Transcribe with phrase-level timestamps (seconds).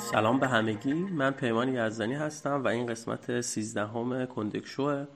[0.00, 0.94] سلام به همگی.
[0.94, 5.06] من پیمان یزدانی هستم و این قسمت سیزدهم کندک شوه.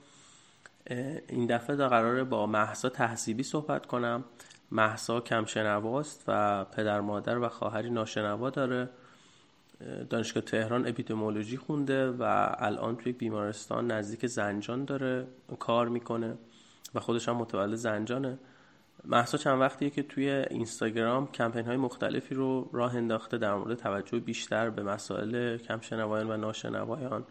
[1.29, 4.25] این دفعه دا قراره با محسا تحصیبی صحبت کنم.
[4.71, 8.89] محسا کمشنواست و پدر مادر و خواهری ناشنوا داره.
[10.11, 15.27] دانشگاه تهران اپیدمیولوژی خونده و الان توی بیمارستان نزدیک زنجان داره.
[15.59, 16.35] کار می‌کنه
[16.95, 18.39] و خودش هم متولد زنجانه.
[19.05, 24.19] محسا چند وقتیه که توی اینستاگرام کمپین های مختلفی رو راه انداخته در مورد توجه
[24.19, 27.25] بیشتر به مسائل کمشنوایان و ناشنوایان.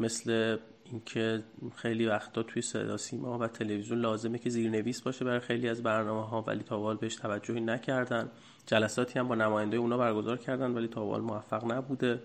[0.00, 1.42] مثل اینکه
[1.76, 6.26] خیلی وقتا توی صدا سیما و تلویزیون لازمه که زیرنویس باشه برای خیلی از برنامه
[6.26, 8.30] ها ولی تا بهش توجهی نکردن.
[8.66, 12.22] جلساتی هم با نماینده اونا برگزار کردن ولی تا موفق نبوده.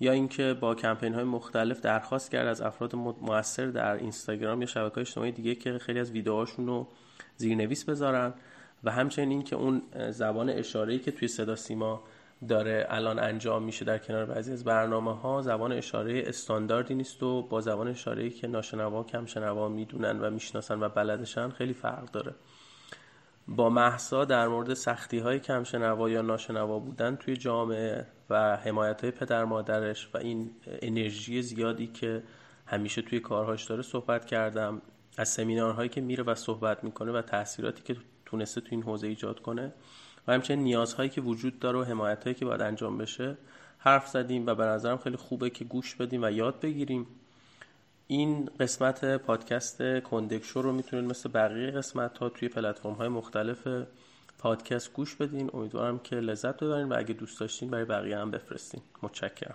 [0.00, 5.00] یا اینکه با کمپین های مختلف درخواست کرد از افراد موثر در اینستاگرام یا شبکه
[5.00, 6.88] اجتماعی دیگه که خیلی از ویدیوهاشون رو
[7.36, 8.34] زیرنویس بذارن
[8.84, 12.02] و همچنین اینکه اون زبان اشاره‌ای که توی صدا سیما
[12.48, 17.42] داره الان انجام میشه در کنار بعضی از برنامه ها زبان اشاره استانداردی نیست و
[17.42, 22.34] با زبان اشاره که ناشنوا کم شنوا می‌دونن و می‌شناسن و بلدشن خیلی فرق داره.
[23.48, 29.10] با محسا در مورد سختی های کمشنوا یا ناشنوا بودن توی جامعه و حمایت های
[29.10, 32.22] پدر مادرش و این انرژی زیادی که
[32.66, 34.82] همیشه توی کارهاش داره صحبت کردم
[35.16, 39.40] از سمینارهایی که میره و صحبت می‌کنه و تاثیراتی که تونسته تو این حوزه ایجاد
[39.40, 39.72] کنه
[40.26, 43.36] و همچنین نیازهایی که وجود داره و حمایتهایی که باید انجام بشه
[43.78, 47.06] حرف زدیم و به نظرم خیلی خوبه که گوش بدیم و یاد بگیریم.
[48.06, 53.68] این قسمت پادکست کندکشو رو می‌تونید مثل بقیه قسمت ها توی پلتفرم های مختلف
[54.38, 55.50] پادکست گوش بدین.
[55.54, 58.80] امیدوارم که لذت ببرین و اگه دوست داشتین برای بقیه هم بفرستین.
[59.02, 59.54] متشکرم.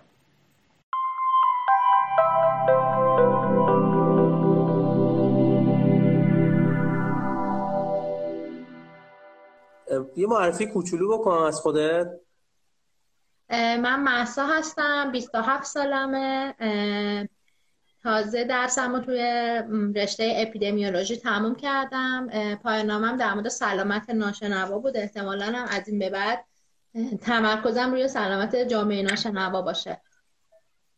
[10.20, 12.06] یه معرفی کوچولو بکنم از خودت.
[13.50, 16.54] من محسا هستم 27 سالمه.
[18.02, 19.22] تازه درسم توی
[19.96, 22.28] رشته اپیدمیولوژی تموم کردم.
[22.62, 24.96] پایانامم در مورد سلامت ناشنوا بود.
[24.96, 26.44] احتمالا هم از این به بعد
[27.22, 30.00] تمرکزم روی سلامت جامعه ناشنوا باشه.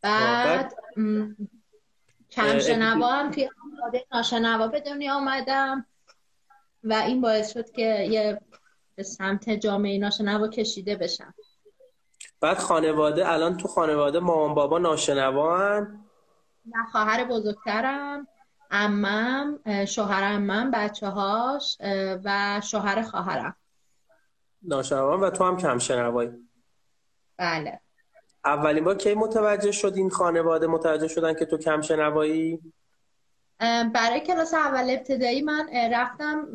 [0.03, 0.75] بعد
[2.31, 3.51] کم شنوا هم توی
[4.13, 5.87] ناشنوا به دنیا آمدم
[6.85, 8.41] و این باعث شد که یه
[8.95, 11.35] به سمت جامعه ناشنوا کشیده بشم.
[12.41, 16.05] بعد خانواده الان تو خانواده مامان بابا ناشنوا هم
[16.67, 18.27] نه خواهر بزرگترم
[18.71, 21.77] امم شوهر امم بچه هاش
[22.25, 23.57] و شوهر خواهرم.
[24.63, 26.49] ناشنوا و تو هم کم شنوایی.
[27.37, 27.81] بله.
[28.45, 32.73] اولین بار کی متوجه شد این خانواده متوجه شدن که تو کم شنوایی؟
[33.95, 36.49] برای کلاس اول ابتدایی من رفتم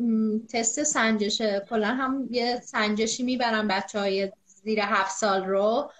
[0.52, 5.90] تست سنجش کلا هم یه سنجشی می‌برم بچه های زیر هفت سال رو.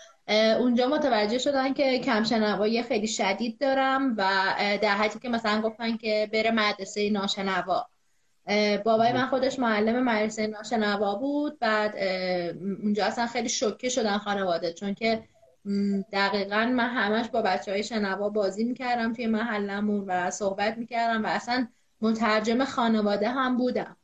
[0.58, 4.24] اونجا متوجه شدن که کمشنوایی خیلی شدید دارم و
[4.82, 7.86] در حدی که مثلا گفتن که بره مدرسه ناشنوا.
[8.84, 11.58] بابای من خودش معلم مدرسه ناشنوا بود.
[11.58, 11.96] بعد
[12.82, 15.22] اونجا اصلا خیلی شوکه شدن خانواده چون که
[16.12, 21.26] دقیقا من همش با بچه های شنوا بازی می‌کردم توی محلمون و صحبت می‌کردم و
[21.26, 21.68] اصلا
[22.00, 23.96] مترجم خانواده هم بودم.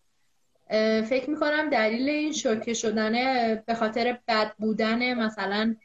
[1.09, 5.77] فکر می‌کنم دلیل این شوکه شدنه به خاطر بد بودن مثلا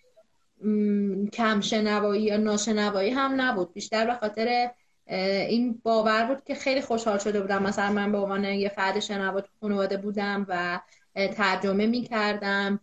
[1.34, 3.74] کم شنوایی یا ناشنوایی هم نبود.
[3.74, 4.72] بیشتر به خاطر
[5.08, 7.64] این باور بود که خیلی خوشحال شده بودم.
[7.64, 10.80] مثلا من به عنوان یه فرد شنوا تو خانواده بودم و
[11.16, 12.80] ترجمه می‌کردم.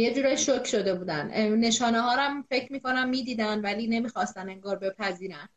[0.00, 1.26] یه جورای شوک شده بودن.
[1.54, 5.48] نشانه ها هم فکر می‌کنم می‌دیدن ولی نمی‌خواستن انگار بپذیرن.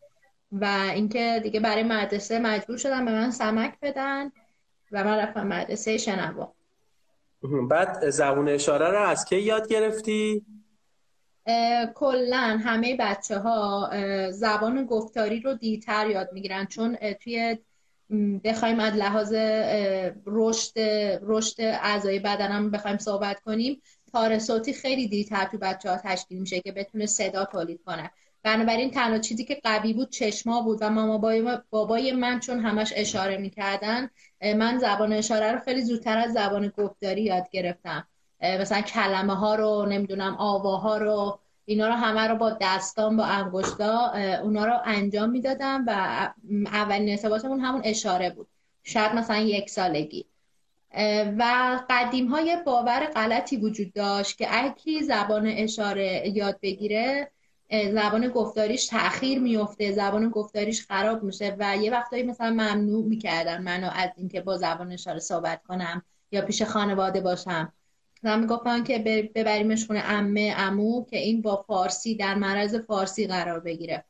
[0.51, 4.31] و اینکه دیگه برای مدرسه مجبور شدن به من سمک بدن
[4.91, 6.53] و من رفتم مدرسه شنوا.
[7.69, 10.45] بعد زبون اشاره رو از کی یاد گرفتی؟
[11.95, 13.89] کلا همه بچه ها
[14.31, 16.65] زبان گفتاری رو دیرتر یاد می‌گیرن.
[16.65, 17.57] چون توی
[18.43, 19.33] بخوایم از لحاظ
[20.25, 20.79] رشد
[21.21, 23.81] رشد اعضای بدنم بخوایم صحبت کنیم
[24.13, 28.11] تار صوتی خیلی دیرتر تو بچه ها تشکیل میشه که بتونه صدا تولید کنه.
[28.43, 31.17] بنابراین تنها چیزی که قوی بود چشما بود و ماما
[31.69, 34.09] بابای من چون همش اشاره می‌کردن
[34.41, 38.07] من زبان اشاره رو خیلی زودتر از زبان گفتاری یاد گرفتم.
[38.41, 44.11] مثلا کلمه ها رو نمی‌دونم آواها رو اینا رو همه رو با دستان با انگشتا
[44.43, 45.91] اونا رو انجام می‌دادم و
[46.65, 48.47] اولین ارتباطمون همون اشاره بود.
[48.83, 50.25] شاید مثلا یک سالگی.
[51.37, 51.43] و
[51.89, 57.31] قدیم های باور غلطی وجود داشت که اگه زبان اشاره یاد بگیره
[57.71, 63.89] زبان گفتاریش تاخیر میفته زبان گفتاریش خراب میشه و یه وقتایی مثلا ممنوع می‌کردن منو
[63.93, 67.73] از اینکه با زبان اشاره صحبت کنم یا پیش خانواده باشم.
[68.23, 68.99] مثلا می‌گفتن که
[69.35, 74.03] ببریمش خونه امه امو که این با فارسی در معرض فارسی قرار بگیره.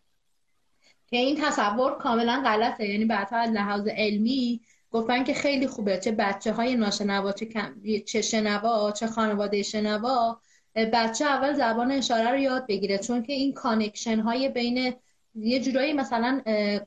[1.07, 4.62] که این تصور کاملا غلطه یعنی بعدها از لحاظ علمی
[4.97, 5.97] گفتن که خیلی خوبه.
[5.97, 7.47] چه بچه های ناشنوا چه,
[8.05, 10.39] چه شنوا چه خانواده شنوا
[10.75, 12.97] بچه اول زبان اشاره رو یاد بگیره.
[12.97, 14.94] چون که این connection های بین
[15.35, 16.41] یه جورایی مثلا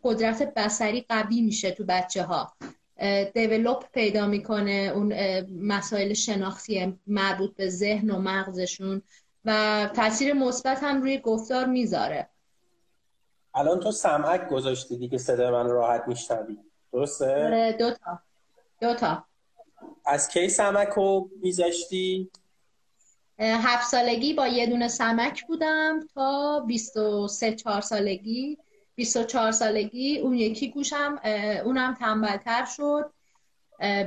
[0.04, 2.52] قدرت بصری قوی میشه تو بچه ها
[3.34, 5.14] develop پیدا می‌کنه اون
[5.50, 9.02] مسائل شناختی مربوط به ذهن و مغزشون
[9.44, 12.28] و تاثیر مثبت هم روی گفتار می‌ذاره.
[13.54, 16.58] الان تو سمعک گذاشتی دیگه صدای من راحت میشنوی.
[16.92, 18.18] درسته؟ آره، دو تا.
[18.80, 19.24] دو تا.
[20.06, 22.30] از کی سمک رو میذاشتی؟
[23.38, 28.58] هفت سالگی با یه دونه سمک بودم تا 23 4 سالگی.
[28.94, 31.20] 24 سالگی اون یکی گوشم
[31.64, 33.12] اونم تنبلتر شد.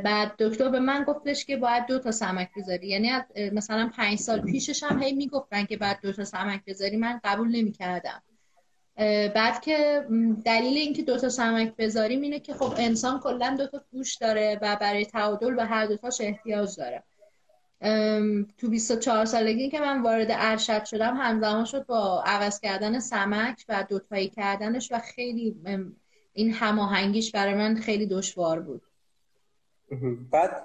[0.04, 2.88] بعد دکتر به من گفتش که باید دو تا سمک بذاری.
[2.88, 3.12] یعنی
[3.52, 6.98] مثلا پنج سال پیشش هم هی می‌گفتن که باید دو تا سمک بذاری.
[6.98, 8.24] من قبول نمی‌کردم.
[9.36, 10.08] بعد که
[10.46, 14.60] دلیل اینکه دو تا سمک بذاریم اینه که خب انسان کلا دو تا گوش داره
[14.62, 17.04] و برای تعادل به هر دوتاش احتیاج داره.
[18.58, 23.86] تو 24 سالگی که من وارد ارشد شدم همزمان شد با عوض کردن سمک و
[23.90, 25.56] دوتایی کردنش و خیلی
[26.34, 28.82] این هماهنگیش برای من خیلی دشوار بود.
[30.32, 30.64] بعد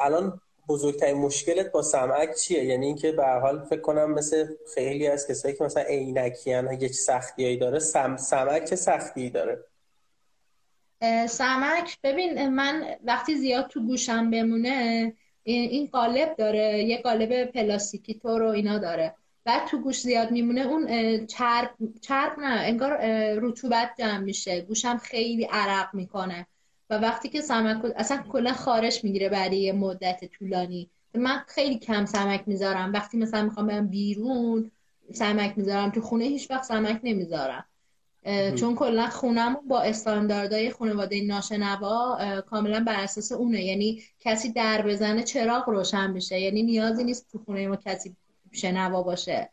[0.00, 5.26] الان بزرگترین مشکلت با سمعک چیه؟ یعنی اینکه به حال فکر کنم مثل خیلی از
[5.26, 8.16] کسایی که مثلا عینکیان یک سختیایی داره سم...
[8.16, 9.64] سمعک چه سختی داره؟
[11.28, 15.12] سمک ببین من وقتی زیاد تو گوشم بمونه
[15.42, 19.14] این قالب داره یه قالب پلاستیکی تو رو اینا داره.
[19.44, 20.86] بعد تو گوش زیاد میمونه اون
[21.26, 21.70] چرب
[22.00, 22.98] چرب نه انگار
[23.34, 24.60] رطوبت جمع میشه.
[24.60, 26.46] گوشم خیلی عرق می‌کنه.
[26.90, 30.90] و وقتی که سمک اصلا کلا خارش می‌گیره بعد یه مدت طولانی.
[31.14, 32.92] من خیلی کم سمک می‌ذارم.
[32.92, 34.70] وقتی مثلا می‌خوام برم بیرون
[35.12, 35.90] سمک می‌ذارم.
[35.90, 37.64] تو خونه هیچ وقت سمک نمی‌ذارم.
[38.56, 43.64] چون کلا خونم با استانداردهای خانواده ناشنوا کاملا بر اساس اونه.
[43.64, 46.40] یعنی کسی در بزنه چراغ روشن میشه.
[46.40, 48.16] یعنی نیازی نیست تو خونه ما کسی
[48.52, 49.50] شنوا باشه.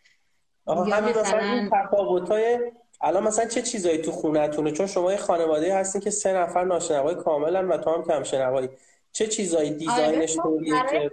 [0.67, 2.71] همین مثلا تفاوت‌های
[3.01, 7.15] الان مثلا چه چیزایی تو خونتونه چون شما یه خانواده هستین که سه نفر ناشنوای
[7.15, 8.69] کاملا و تو هم کم شنوایی
[9.11, 11.11] چه چیزایی؟ آره، دیزاینش طوریه که؟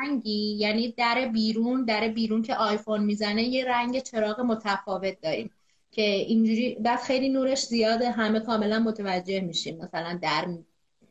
[0.00, 5.50] رنگی یعنی در بیرون در بیرون که آیفون می‌زنه یه رنگ چراغ متفاوت داریم
[5.90, 10.48] که اینجوری بعد خیلی نورش زیاده همه کاملا متوجه میشیم مثلا در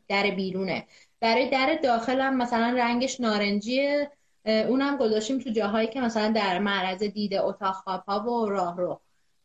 [0.08, 0.86] در بیرونه.
[1.20, 4.10] برای در داخل هم مثلا رنگش نارنجیه
[4.44, 9.00] اونم گذاشتیم تو جاهایی که مثلا در معرض دید اتاق خواب ها و راه رو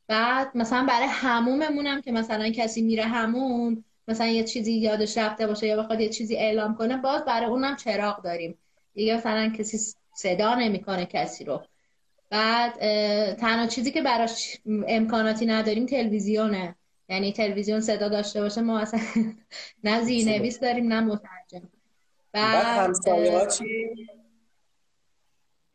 [0.07, 5.47] بعد مثلا برای هموممون هم که مثلا کسی میره هموم مثلا یه چیزی یادش رفته
[5.47, 8.57] باشه یا بخواد یه چیزی اعلام کنه باز برای اونم چراغ داریم
[8.94, 11.63] دیگه مثلا کسی صدا نمی‌کنه کسی رو
[12.29, 12.73] بعد
[13.35, 14.57] تنها چیزی که براش
[14.88, 16.75] امکاناتی نداریم تلویزیونه
[17.09, 19.00] یعنی تلویزیون صدا داشته باشه ما اصلا
[19.83, 21.69] نه زیرنویس داریم نه مترجم
[22.31, 23.65] بعد همسایه ها چی؟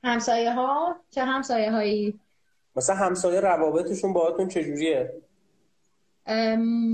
[0.05, 2.21] همسایه ها؟ چه همسایه هایی؟
[2.77, 5.13] مثلا همسایه روابطشون باهاتون چجوریه؟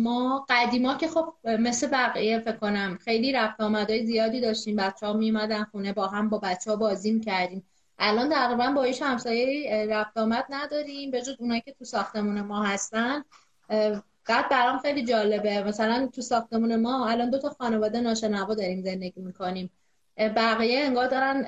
[0.02, 4.76] ما قدیما که خب مثل بقیه فکر کنم خیلی رفت آمدهای زیادی داشتیم.
[4.76, 7.66] بچه ها میمدن خونه با هم با بچه ها بازی کردیم.
[7.98, 11.10] الان تقریبا با ایش همسایه رفت آمد نداریم.
[11.10, 13.24] به جز اونایی که تو ساختمون ما هستن.
[14.26, 15.62] قد برام خیلی جالبه.
[15.62, 19.70] مثلا تو ساختمون ما الان دو تا خانواده ناشنوا داریم زندگی می‌کنیم.
[20.18, 21.44] بقیه انگار دارن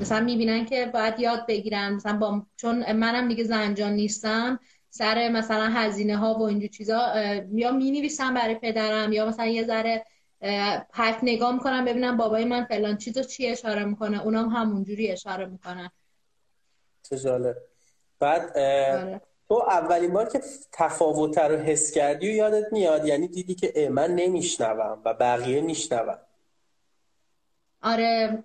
[0.00, 1.94] مثلا می‌بینن که باید یاد بگیرن.
[1.94, 7.12] مثلا با چون منم دیگه زنجان نیستم سر مثلا هزینه ها و اینجور چیزا
[7.52, 10.04] یا می نویسم برای پدرم یا مثلا یه ذره
[10.92, 14.22] حرف نگاه می‌کنم ببینم بابای من فلان چیزو چی اشاره می‌کنه.
[14.22, 15.90] اونام همونجوری اشاره می‌کنن.
[17.10, 17.16] چه
[18.20, 19.20] بعد آره.
[19.48, 20.40] تو اولین بار که
[20.72, 26.18] تفاوت رو حس کردی و یادت میاد یعنی دیدی که من نمیشنوم و بقیه میشنوم
[27.88, 28.42] آره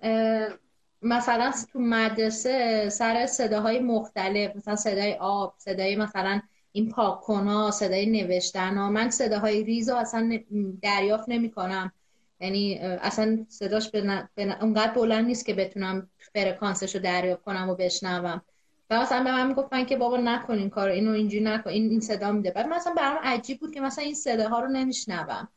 [1.02, 6.40] مثلا تو مدرسه سر صداهای مختلف مثلا صدای آب صدای مثلا
[6.72, 10.38] این پاکونا صدای نوشتن ها من صداهای ریز اصلا
[10.82, 11.92] دریافت نمی کنم.
[12.40, 14.28] یعنی اصلا صداش به
[14.60, 18.42] اونقدر بلند نیست که بتونم فرکانسش رو دریافت کنم و بشنوم.
[18.90, 22.00] و مثلا به من می‌گفتن که بابا نکن این کار اینو اینجوری نکن این این
[22.00, 22.50] صدا میده.
[22.50, 25.48] بعد مثلا برام عجیب بود که مثلا این صداها رو نمیشنوم.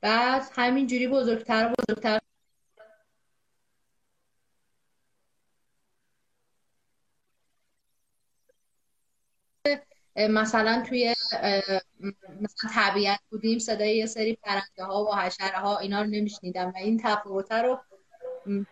[0.00, 2.18] بعد همینجوری بزرگتر و بزرگتر
[10.16, 11.14] مثلا توی
[12.40, 16.76] مثلا طبیعت بودیم صدای یه سری پرنده ها و حشره ها اینا رو نمیشنیدم و
[16.76, 17.78] این تفاوت رو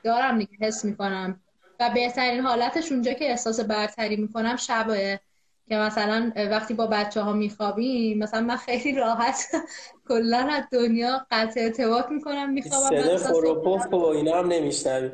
[0.03, 1.41] دارم دیگه حس می‌کنم.
[1.81, 5.21] و بهترین حالتش اونجا که احساس برتری می‌کنم شبه
[5.69, 9.47] که مثلا وقتی با بچه ها میخوابیم مثلا من خیلی راحت
[10.09, 15.11] کلا از دنیا قطع ارتباط می‌کنم میخوابم صدا خروپف و اینا هم نمیشنوی.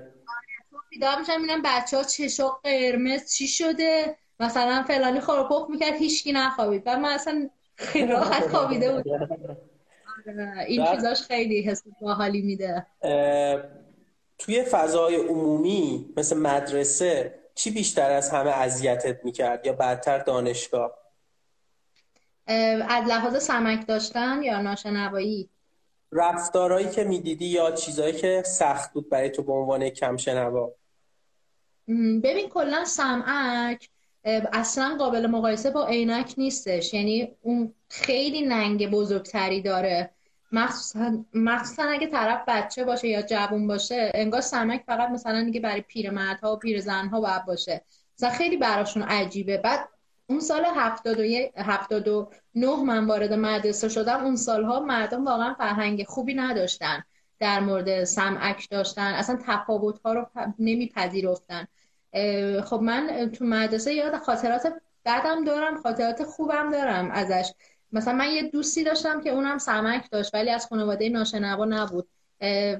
[0.90, 6.82] بیدار میشم می‌بینم بچه ها چشا قرمز چی شده؟ مثلا فلانی خروپف می‌کرد هیچکی نخوابید.
[6.86, 9.04] و من اصلا خیلی راحت خوابیده بود
[10.26, 12.86] آره، این چیزاش خیلی حس باحالی میده.
[14.38, 20.96] توی فضای عمومی مثل مدرسه چی بیشتر از همه اذیتت می‌کرد یا بدتر دانشگاه؟
[22.88, 25.50] از لحاظ سمک داشتن یا ناشنوایی؟
[26.12, 30.72] رفتارهایی که می‌دیدی یا چیزهایی که سخت بود برای تو به عنوان کم شنوا
[32.22, 33.88] ببین کلا سمعک
[34.52, 36.94] اصلا قابل مقایسه با عینک نیستش.
[36.94, 40.10] یعنی اون خیلی ننگ بزرگتری داره.
[40.52, 45.80] مخصوصا مخصوصا اگه طرف بچه باشه یا جوون باشه انگار سمک فقط مثلا دیگه برای
[45.80, 47.84] پیرمردها و پیرزنها باید باشه.
[48.18, 49.56] مثلا خیلی براشون عجیبه.
[49.56, 49.88] بعد
[50.26, 57.04] اون سال 79 من وارد مدرسه شدم اون سالها مردم واقعا فرهنگ خوبی نداشتن.
[57.38, 59.14] در مورد سمعک داشتن.
[59.14, 60.26] اصلا تفاوت ها رو
[60.58, 61.68] نمیپذیرفتن.
[62.64, 64.72] خب من تو مدرسه یاد خاطرات
[65.04, 67.52] بعدم دارم خاطرات خوبم دارم ازش.
[67.92, 72.08] مثلا من یه دوستی داشتم که اونم سمک داشت ولی از خانواده ناشنوا نبود.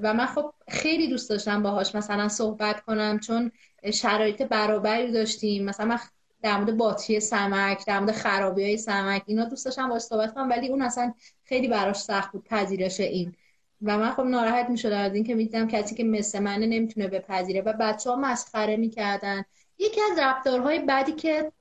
[0.01, 3.51] و من خب خیلی دوست داشتم باهاش مثلا صحبت کنم چون
[3.93, 5.65] شرایط برابری داشتیم.
[5.65, 5.99] مثلا من
[6.41, 10.49] در مورد باتری سمک در مورد خرابی های سمک اینا دوست داشتم باش صحبت کنم
[10.49, 13.35] ولی اون اصلا خیلی براش سخت بود پذیرش این.
[13.83, 17.61] و من خب ناراحت می شدم از اینکه می‌دیدم کسی که مثل منه نمی‌تونه بپذیره
[17.61, 19.45] و بچه ها مسخره می‌کردن.
[19.79, 21.51] یکی از رفتارهای بعدی که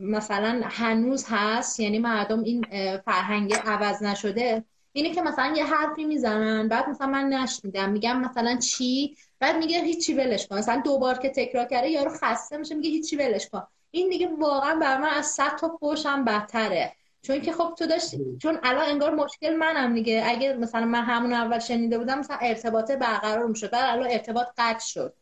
[0.00, 2.64] مثلا هنوز هست یعنی مردم این
[3.04, 8.56] فرهنگ عوض نشده اینه که مثلا یه حرفی می‌زنن بعد مثلا من نشنیدم میگم مثلا
[8.56, 10.58] چی؟ بعد میگه هیچی ولش کن.
[10.58, 13.62] مثلا دوبار که تکرار کرده یارو خسته میشه میگه هیچی ولش کن.
[13.90, 16.92] این دیگه واقعا بر من از صد تا فوشم بدتره.
[17.22, 20.22] چون که خب تو داشتی چون الان انگار مشکل منم دیگه.
[20.26, 23.70] اگه مثلا من همون اول شنیده بودم مثلا ارتباط برقرار می‌شد.
[23.70, 25.14] بعد الان ارتباط قطع شد.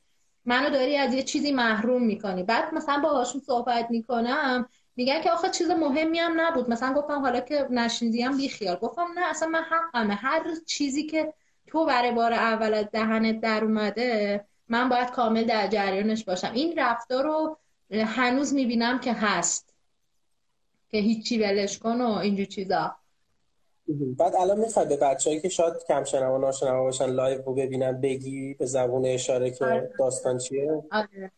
[0.45, 2.42] منو داری از یه چیزی محروم می‌کنی.
[2.42, 6.71] بعد مثلا باهاشون صحبت می‌کنم میگن که آخه چیز مهمی هم نبود.
[6.71, 10.14] مثلا گفتم حالا که نشنیدیم بی خیال گفتم نه اصلا من حقمه.
[10.14, 11.35] هر چیزی که
[11.66, 16.52] تو برای بار اول از دهنت در اومده من باید کامل در جریانش باشم.
[16.54, 17.59] این رفتار رو
[17.90, 19.69] هنوز می‌بینم که هست.
[20.90, 22.97] که هیچی ولش کن و اینجور چیزا
[24.18, 28.54] بعد الان می‌خوای به بچه‌ای که شاید کم شنوا ناشنوا باشن live رو ببینن بگی
[28.54, 29.92] به زبون اشاره که آره.
[29.99, 31.32] داستان چیه آره.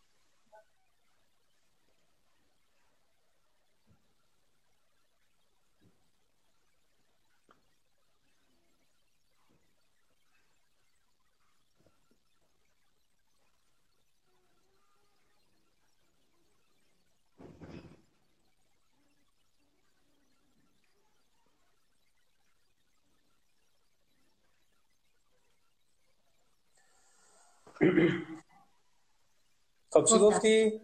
[29.89, 30.81] خب چی گفتی؟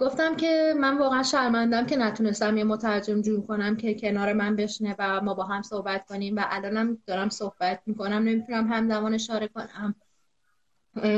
[0.00, 4.96] گفتم که من واقعا شرمندم که نتونستم یه مترجم جور کنم که کنار من بشنه
[4.98, 9.94] و ما با هم صحبت کنیم و الانم دارم صحبت می‌کنم نمی‌تونم همزمان اشاره کنم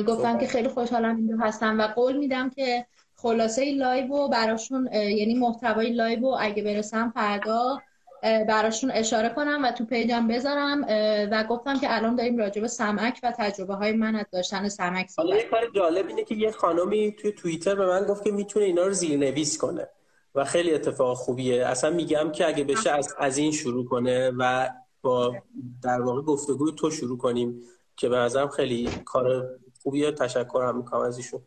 [0.08, 5.90] گفتم که خیلی خوشحالم اینجا هستم و قول میدم که خلاصه live براشون یعنی محتوای
[5.90, 7.78] live اگه برسم فردا
[8.22, 10.86] براشون اشاره کنم و تو page م بذارم
[11.30, 15.10] و گفتم که الان داریم راجع به سمعک و تجربه های من از داشتن سمعک
[15.16, 18.64] حالا یه کار جالب اینه که یه خانمی توی توییتر به من گفت که می‌تونه
[18.64, 19.88] اینا رو زیرنویس کنه
[20.34, 21.66] و خیلی اتفاق خوبیه.
[21.66, 24.70] اصلا میگم که اگه بشه از, از این شروع کنه و
[25.02, 25.34] با
[25.82, 27.60] در واقع گفتگوی تو شروع کنیم
[27.96, 29.48] که به نظرم خیلی کار
[29.82, 30.12] خوبیه.
[30.12, 31.40] تشکر می‌کنم از ایشون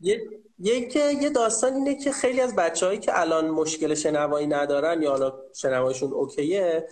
[0.00, 0.20] یه
[0.62, 5.32] یک یه داستان اینه که خیلی از بچههایی که الان مشکل شنوایی ندارن یا حالا
[5.54, 6.88] شنواییشون اوکیه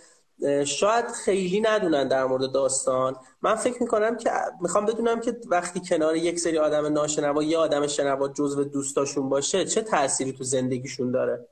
[0.65, 3.15] شاید خیلی ندونن در مورد داستان.
[3.41, 7.87] من فکر می‌کنم که می‌خوام بدونم که وقتی کنار یک سری آدم ناشنوا یا آدم
[7.87, 11.47] شنوا جزو دوستاشون باشه چه تأثیری تو زندگیشون داره؟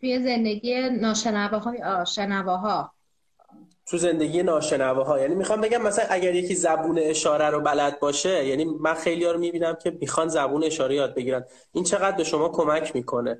[0.00, 2.93] توی زندگی ناشنواهای شنواها.
[3.86, 5.20] تو زندگی ناشنواها.
[5.20, 9.32] یعنی می‌خوام بگم مثلا اگر یکی زبون اشاره رو بلد باشه یعنی من خیلی ها
[9.32, 11.44] رو می‌بینم که می‌خوان زبون اشاره یاد بگیرن.
[11.72, 13.38] این چقدر به شما کمک می‌کنه؟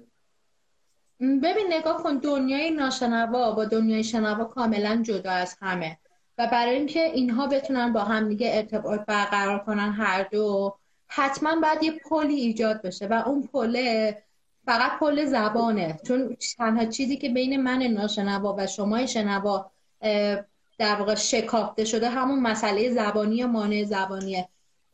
[1.20, 5.98] ببین نگاه کن دنیای ناشنوا با دنیای شنوا کاملا جدا از همه.
[6.38, 10.74] و برای اینکه اینها بتونن با هم دیگه ارتباط برقرار کنن هر دو
[11.06, 13.06] حتما باید یه پلی ایجاد بشه.
[13.06, 14.16] و اون پله
[14.66, 16.00] فقط پل زبانه.
[16.06, 19.70] چون تنها چیزی که بین من ناشنوا و شما شنوا
[20.78, 24.48] در واقع شکافته شده همون مسئله زبانی یا مانع زبانیه.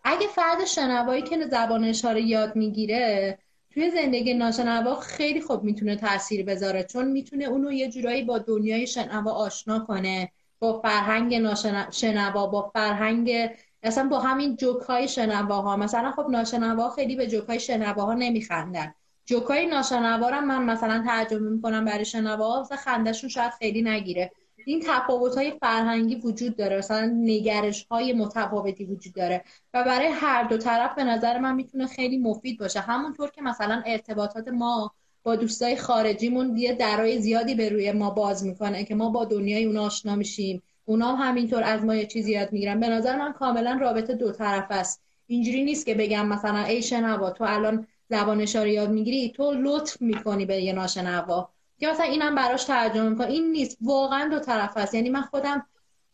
[0.04, 3.38] اگه فرد شنوایی که زبان اشاره یاد می‌گیره
[3.70, 8.86] توی زندگی ناشنوا خیلی خوب می‌تونه تاثیر بذاره چون می‌تونه اونو یه جورایی با دنیای
[8.86, 13.50] شنوا آشنا کنه با فرهنگ ناشنوا با فرهنگ
[13.82, 15.76] اصلا با همین جوک های شنواها.
[15.76, 18.94] مثلا خب ناشنوا خیلی به جوک های شنواها نمیخندن.
[19.26, 24.32] جوک های ناشنوا من مثلا ترجمه می‌کنم برای شنوا مثلا خندشون شاید خیلی نگیره.
[24.64, 26.78] این تفاوت های فرهنگی وجود داره.
[26.78, 29.44] مثلا نگرش های متفاوتی وجود داره.
[29.74, 32.80] و برای هر دو طرف به نظر من می‌تونه خیلی مفید باشه.
[32.80, 38.44] همونطور که مثلا ارتباطات ما با دوستای خارجیمون یه درای زیادی به روی ما باز
[38.44, 40.62] می‌کنه که ما با دنیای اون آشنا میشیم.
[40.84, 42.80] اونا هم همینطور از ما یه چیزی یاد می‌گیرن.
[42.80, 45.02] به نظر من کاملا رابطه دو طرف است.
[45.26, 50.02] اینجوری نیست که بگم مثلا ای شنوا تو الان زبان اشاره یاد می‌گیری تو لطف
[50.02, 51.50] می‌کنی به یه ناشنوا.
[51.80, 53.26] یا مثلا اینم براش ترجمه می‌کنه.
[53.26, 53.78] این نیست.
[53.80, 55.66] واقعا دو طرف است یعنی من خودم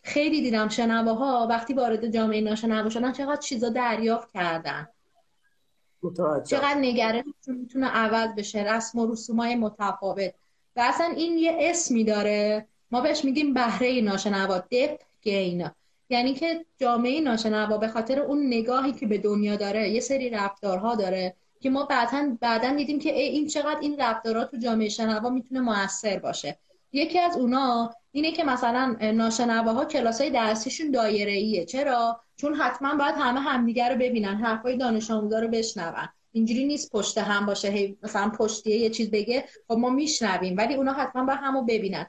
[0.03, 4.89] خیلی دیدم شنواها وقتی وارد جامعه ناشنوا شدن چقدر چیزا دریافت کردن.
[6.45, 8.63] چقدر نگرش می‌تونه عوض بشه.
[8.63, 10.35] رسم و رسومای متفاوت.
[10.77, 12.67] و اصلا این یه اسمی داره.
[12.91, 14.59] ما بهش میگیم بهره ناشنوا.
[14.59, 15.71] دپ گین
[16.11, 20.95] یعنی که جامعه ناشنوا به خاطر اون نگاهی که به دنیا داره یه سری رفتارها
[20.95, 21.37] داره.
[21.67, 26.19] که ما بعدا بعدا دیدیم که این چقدر این رفتارها تو جامعه شنوا می‌تونه موثر
[26.19, 26.59] باشه.
[26.93, 32.95] یکی از اونا اینه که مثلا ناشنواها کلاس های درسیشون دایره ایه چرا؟ چون حتما
[32.95, 36.09] باید همه همدیگه رو ببینن حرفای دانش آموزا رو بشنون.
[36.33, 40.93] اینجوری نیست پشت هم باشه مثلا پشتیه یه چیز بگه خب ما میشنویم ولی اونا
[40.93, 42.07] حتما باید همو ببینن.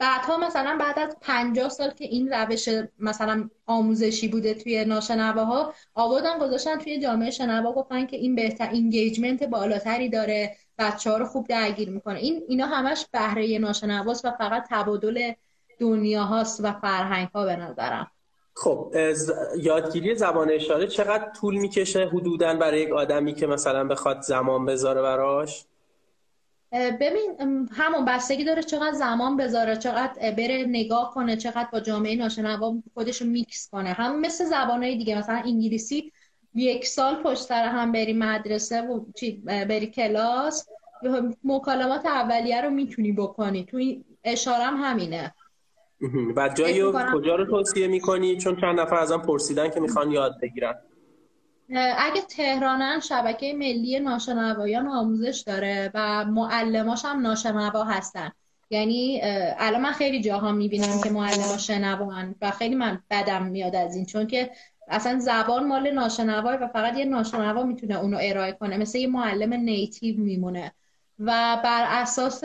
[0.00, 6.38] بعدها مثلا بعد از 50 سال که این روش مثلا آموزشی بوده توی ناشنواها آوردن
[6.38, 11.46] گذاشتن توی جامعه شنوا گفتن که این بهتر engagement بالاتری داره بچه ها رو خوب
[11.46, 12.18] درگیر می‌کنه.
[12.18, 15.32] این اینا همش بهره ناشنواست و فقط تبادل
[15.78, 18.10] دنیا هاست و فرهنگ ها به نظرم.
[18.54, 18.94] خب
[19.58, 25.02] یادگیری زبان اشاره چقدر طول می‌کشه حدودا برای یک آدمی که مثلا بخواد زمان بذاره
[25.02, 25.64] براش؟
[26.72, 27.36] ببین
[27.72, 33.22] همون بستگی داره چقدر زمان بذاره چقدر بره نگاه کنه چقدر با جامعه ناشنوا خودش
[33.22, 33.92] رو میکس کنه.
[33.92, 36.12] هم مثل زبانهای دیگه مثلا انگلیسی
[36.54, 39.00] یک سال پشت سر هم بری مدرسه و
[39.44, 40.68] بری کلاس
[41.44, 43.64] مکالمات اولیه رو می‌تونی بکنی.
[43.64, 43.80] تو
[44.24, 45.34] اشارم همینه.
[46.36, 46.82] و جایی
[47.14, 50.74] کجا رو توصیه می‌کنی؟ چون چند نفر ازم پرسیدن که می‌خوان یاد بگیرن.
[51.76, 58.32] اگه تهرانن شبکه ملی ناشنوایان آموزش داره و معلماش هم ناشنوا هستن.
[58.70, 59.20] یعنی
[59.58, 64.06] الان من خیلی جاها می‌بینم که معلم شنوان و خیلی من بدم میاد از این
[64.06, 64.50] چون که
[64.88, 68.76] اصلا زبان مال ناشنوای و فقط یه ناشنوا می‌تونه اونو ارائه کنه.
[68.76, 70.72] مثل یه معلم نیتیو میمونه.
[71.18, 72.44] و بر اساس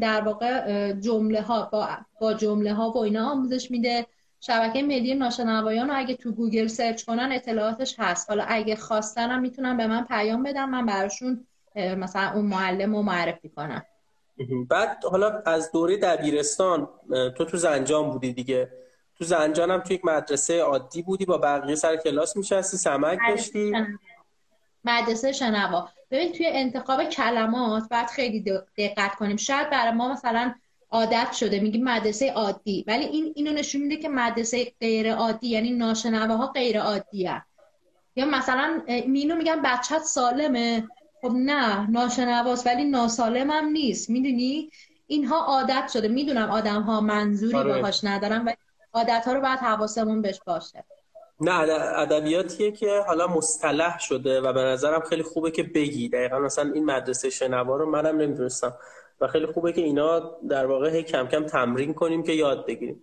[0.00, 1.88] در واقع جمله ها با,
[2.20, 4.06] با جمله ها و اینا آموزش میده.
[4.46, 8.30] شبکه ملی ناشنوایان رو اگه تو گوگل سرچ کنن اطلاعاتش هست.
[8.30, 13.02] حالا اگه خواستن هم می‌تونن به من پیام بدم من براشون مثلا اون معلم رو
[13.02, 13.82] معرفی کنم.
[14.68, 18.72] بعد حالا از دوره دبیرستان تو تو زنجان بودی دیگه.
[19.18, 21.24] تو زنجان هم تو یک مدرسه عادی بودی.
[21.24, 23.72] با بقیه سر کلاس میشستی سمعک داشتی؟
[24.84, 25.88] مدرسه شنوا.
[26.10, 28.44] ببین توی انتخاب کلمات باید خیلی
[28.78, 29.36] دقت کنیم.
[29.36, 30.54] شاید برای ما مثلا
[30.90, 31.60] عادت شده.
[31.60, 32.84] میگیم مدرسه عادی.
[32.86, 37.46] ولی این اینو نشون میده که مدرسه غیر عادی یعنی ناشنواها غیر عادی هست.
[38.16, 40.88] یا مثلا مینو میگن بچت سالمه.
[41.22, 44.10] خب نه ناشنواست ولی ناسالم هم نیست.
[44.10, 44.70] می‌دونی؟
[45.06, 46.08] اینها عادت شده.
[46.08, 47.80] می‌دونم آدم ها منظوری آره.
[47.80, 48.52] باهاش ندارن و
[48.92, 50.84] عادت ها رو باید حواسمون بهش باشه.
[51.40, 51.52] نه
[51.98, 56.08] ادبیاتیه که حالا مصطلح شده و به نظرم خیلی خوبه که بگی.
[56.08, 58.74] دقیقا مثلا این مدرسه شنوا رو منم نمی‌دونستم.
[59.20, 63.02] و خیلی خوبه که اینا در واقع هی کم کم تمرین کنیم که یاد بگیریم.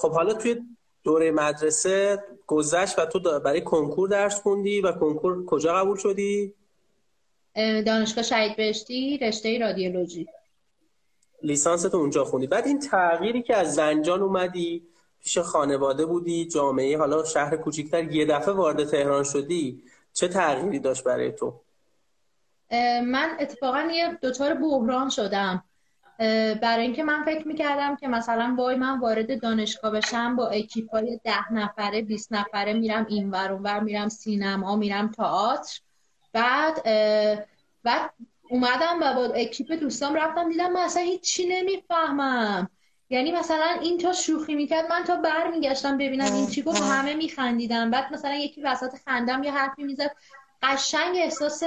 [0.00, 0.56] خب حالا توی
[1.04, 6.54] دوره مدرسه گذشت و تو برای کنکور درس خوندی و کنکور کجا قبول شدی؟
[7.86, 10.26] دانشگاه شهید بهشتی رشته رادیولوژی.
[11.42, 12.46] لیسانس تو اونجا خوندی.
[12.46, 14.82] بعد این تغییری که از زنجان اومدی
[15.24, 21.04] پیش خانواده بودی جامعه حالا شهر کوچیکتر یه دفعه وارد تهران شدی چه تغییری داشت
[21.04, 21.60] برای تو؟
[23.04, 25.64] من اتفاقا یه دوچار بحران شدم.
[26.62, 31.52] برای اینکه من فکر می‌کردم که مثلا وای من وارد دانشگاه بشم با اکیپای ده
[31.52, 35.80] نفره 20 نفره میرم این ور ور میرم سینما میرم تئاتر.
[36.32, 36.82] بعد
[37.84, 38.10] بعد
[38.50, 42.70] اومدم و با اکیپ دوستام رفتم دیدم من اصلا هیچی نمی‌فهمم.
[43.10, 47.14] یعنی مثلا این تا شوخی می‌کرد من تا بر میگشتم ببینم این چی گفت همه
[47.14, 50.16] میخندیدم بعد مثلا یکی وسط خندم یه حرفی می‌زد.
[50.62, 51.62] قشنگ احساس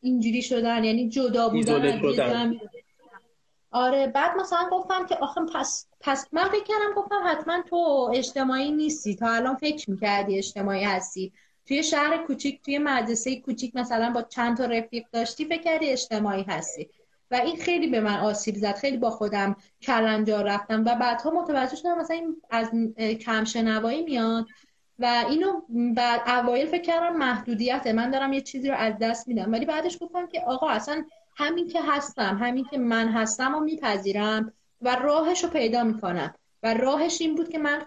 [0.00, 2.00] اینجوری شدن یعنی جدا بودن
[3.70, 8.72] آره بعد مثلا گفتم که آخه پس پس من فکر کردم گفتم حتما تو اجتماعی
[8.72, 9.16] نیستی.
[9.16, 11.32] تا الان فکر می‌کردی اجتماعی هستی.
[11.68, 16.42] توی شهر کوچیک توی مدرسه کوچیک مثلا با چند تا رفیق داشتی فکر کردی اجتماعی
[16.48, 16.88] هستی.
[17.30, 18.74] و این خیلی به من آسیب زد.
[18.74, 20.80] خیلی با خودم کلنجار رفتم.
[20.80, 22.70] و بعدها متوجه شدم مثلا این از
[23.18, 24.46] کم شنوایی میاد.
[25.00, 25.60] و اینو
[25.94, 27.92] بعد اوایل فکر کردم محدودیته.
[27.92, 29.52] من دارم یه چیزی رو از دست میدم.
[29.52, 31.04] ولی بعدش گفتم که آقا اصلا
[31.36, 36.34] همین که هستم همین که من هستم و میپذیرم و راهش رو پیدا می‌کنم.
[36.62, 37.82] و راهش این بود که من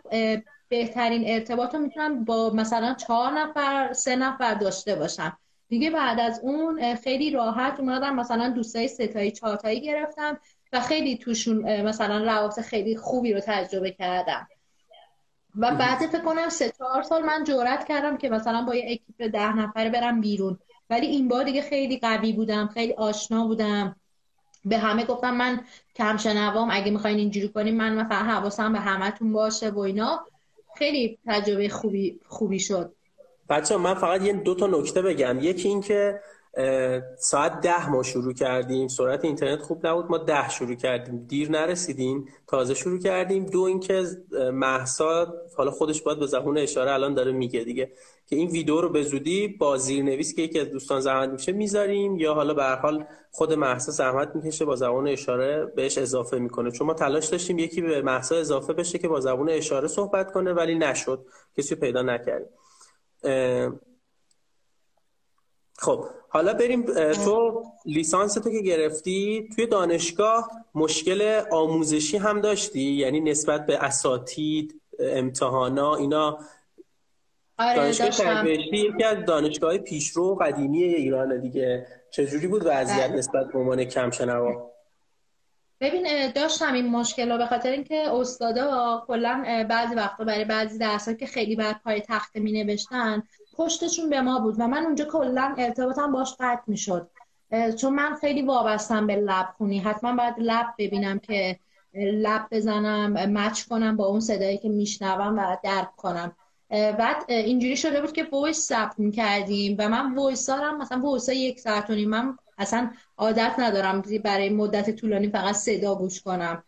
[0.70, 5.38] بهترین ارتباط رو می‌تونم با مثلا چهار نفر سه نفر داشته باشم.
[5.70, 10.40] دیگه بعد از اون خیلی راحت اومدم مثلا دوستای ستایی چهارتایی گرفتم
[10.74, 14.48] و خیلی توشون مثلا روابط خیلی خوبی رو تجربه کردم.
[15.58, 19.32] و بعد فکر کنم سه چهار سال من جورت کردم که مثلا با یه اکیپ
[19.34, 20.58] ده نفره برم بیرون.
[20.90, 23.96] ولی این بار دیگه خیلی قوی بودم خیلی آشنا بودم.
[24.66, 25.62] به همه گفتم من
[25.96, 30.26] کم شنوام اگه می‌خواین اینجوری کنیم من مثلا حواسم به همتون باشه و اینا.
[30.78, 32.94] خیلی تجربه خوبی خوبی شد.
[33.50, 35.40] بچه من فقط یه دو تا نکته بگم.
[35.40, 36.20] یکی این که
[37.18, 38.88] ساعت ده ما شروع کردیم.
[38.88, 40.06] سرعت اینترنت خوب نبود.
[40.06, 41.26] ما ده شروع کردیم.
[41.28, 43.46] دیر نرسیدیم تازه شروع کردیم.
[43.46, 44.06] دو اینکه
[44.54, 47.92] محسا حالا خودش باید به زبون اشاره الان داره میگه دیگه
[48.28, 52.16] که این ویدیو رو به زودی با زیرنویس که یکی از دوستان زحمت میشه می‌ذاریم
[52.16, 56.72] یا حالا به حال خود محسا زحمت می‌کشه با زبان اشاره بهش اضافه می‌کنه.
[56.72, 60.54] چون ما تلاش داشتیم یکی به محسا اضافه بشه که با زبان اشاره صحبت کنه
[60.54, 61.26] ولی نشد.
[61.58, 62.50] کسی پیدا نکردیم.
[65.78, 66.86] خب حالا بریم
[67.26, 74.82] تو لیسانس تو که گرفتی توی دانشگاه مشکل آموزشی هم داشتی؟ یعنی نسبت به اساتید
[75.00, 76.40] امتحانا اینا؟
[77.58, 81.88] آره دانشگاه یکی از دانشگاه پیشرو قدیمی ایران دیگه.
[82.12, 83.12] چجوری بود وضعیت.
[83.12, 84.72] نسبت به عنوان کم شنوا
[85.82, 91.14] ببین داشتم این مشکل رو به خاطر اینکه استادا کلا بعضی وقتا برای بعضی درس‌ها
[91.14, 95.56] که خیلی بر پای تخته می نوشتن پشتشون به ما بود و من اونجا کلا
[95.58, 97.10] ارتباطم باش قطع می‌شد.
[97.80, 99.80] چون من خیلی وابستم به لب خونی.
[99.80, 101.60] حتما باید لب ببینم که
[101.94, 106.36] لب بزنم match کنم با اون صدایی که میشنوم و درک کنم.
[106.70, 111.60] بعد اینجوری شده بود که voice ثبت می‌کردیم و من وایس دارم مثلا وایس یک
[111.60, 116.64] ساعت و من اصلا عادت ندارم برای مدت طولانی فقط صدا گوش کنم.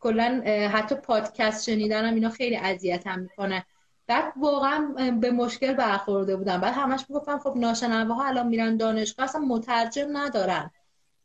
[0.00, 3.66] کلا حتی پادکست شنیدنم اینا خیلی اذیتم می‌کنه.
[4.08, 6.60] بعد واقعا به مشکل برخورده بودم.
[6.60, 7.56] بعد همش می‌گفتم خب
[8.10, 10.70] ها الان میرن دانشگاه اصلا مترجم ندارن.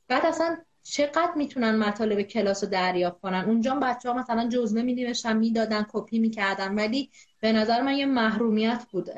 [0.07, 4.93] بعد اصلا چقدر می‌تونن مطالب کلاس رو دریافت کنن؟ اونجا بچه ها مثلا جزمه می
[4.93, 6.75] نوشتن می‌دادن کپی می‌کردن.
[6.75, 9.09] ولی به نظر من یه محرومیت بود.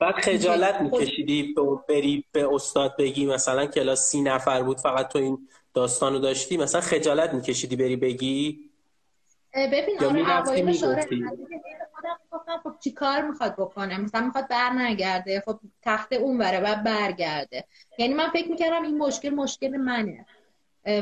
[0.00, 1.54] بعد خجالت میکشیدی
[1.88, 6.56] بری به استاد بگی مثلا کلاس سی نفر بود فقط تو این داستان رو داشتی؟
[6.56, 8.70] مثلا خجالت میکشیدی بری بگی؟
[9.54, 11.08] ببین آره اوایلش آره
[12.62, 17.64] خب چی کار می‌خواد بکنه؟ مثلا می‌خواد بر نگرده خب تخت اون بره و برگرده.
[17.98, 20.26] یعنی من فکر می‌کردم این مشکل مشکل منه.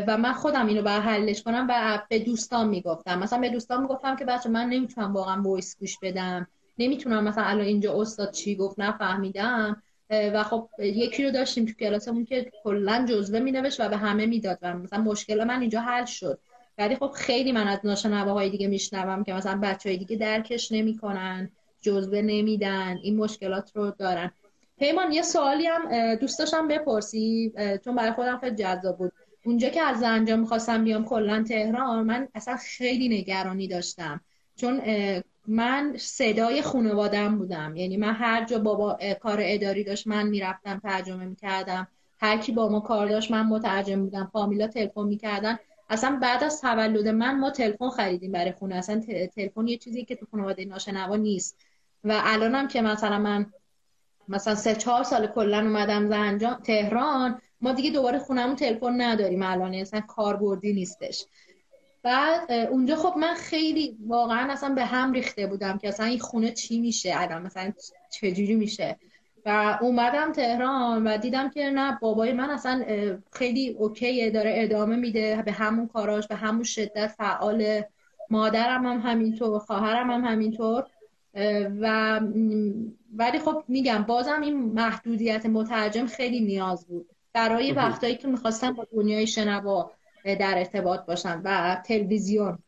[0.06, 3.18] و من خودم اینو بر حلش کنم و به دوستان می‌گفتم.
[3.18, 6.46] مثلا به دوستان می‌گفتم که بچه من نمی‌تونم واقعا وایس گوش بدم.
[6.78, 9.82] نمی‌تونم مثلا الان اینجا استاد چی گفت نفهمیدم.
[10.10, 14.58] و خب یکی رو داشتیم تو کلاسمون که کلا جزوه مینوشت و به همه می‌داد
[14.62, 16.38] و مثلا مشکل من اینجا حل شد.
[16.78, 20.72] ولی خب خیلی من از ناشنوه های دیگه میشنوم که مثلا بچه های دیگه درکش
[20.72, 24.30] نمی‌کنن جزوه نمیدن این مشکلات رو دارن.
[24.78, 27.52] پیمان یه سوالی هم دوست داشتم بپرسی
[27.84, 29.12] چون برای خودم خیلی جذاب بود.
[29.44, 34.20] اونجا که از زنجان می‌خواستم بیام کلا تهران من اصلا خیلی نگرانی داشتم.
[34.56, 34.82] چون
[35.46, 37.76] من صدای خانوادم بودم.
[37.76, 41.88] یعنی من هر جا بابا کار اداری داشت من می‌رفتم ترجمه می‌کردم.
[42.20, 44.30] هر کی با ما کار داشت من مترجم بودم.
[44.32, 45.58] فامیلا تلفن می‌کردن.
[45.88, 48.74] اصلا بعد از تولد من ما تلفن خریدیم برای خونه.
[48.74, 49.00] اصلا
[49.36, 51.56] تلفن یه چیزی که تو خانواده ناشنوا نیست.
[52.04, 53.52] و الانم که مثلا من
[54.28, 59.74] مثلا سه چهار سال کلا اومدم زنجان تهران ما دیگه دوباره خونمون تلفن نداریم الان.
[59.74, 61.24] اصلا کاربردی نیستش.
[62.02, 66.52] بعد اونجا خب من خیلی واقعا اصلا به هم ریخته بودم که اصلا این خونه
[66.52, 67.72] چی میشه؟ الان مثلا
[68.10, 68.96] چجوری میشه؟
[69.46, 72.84] و اومدم تهران و دیدم که نه بابای من اصلا
[73.32, 77.82] خیلی اوکیه داره ادامه میده به همون کاراش به همون شدت فعال.
[78.30, 80.84] مادرم هم همینطور خواهرم هم همینطور.
[81.80, 82.20] و
[83.16, 87.10] ولی خب میگم بازم این محدودیت مترجم خیلی نیاز بود.
[87.32, 89.90] برای وقتایی که می‌خواستم با دنیای شنوا
[90.24, 92.58] در ارتباط باشم و تلویزیون.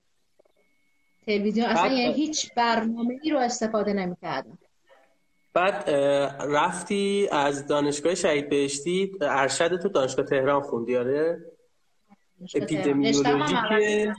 [1.27, 4.59] تلویزیون اصلا یعنی هیچ برنامه ای رو استفاده نمی‌کردم.
[5.59, 5.90] بعد
[6.49, 11.38] رفتی از دانشگاه شهید بهشتی ارشد تو دانشگاه تهران خوندی آره؟
[12.55, 14.12] اپیدمیولوژی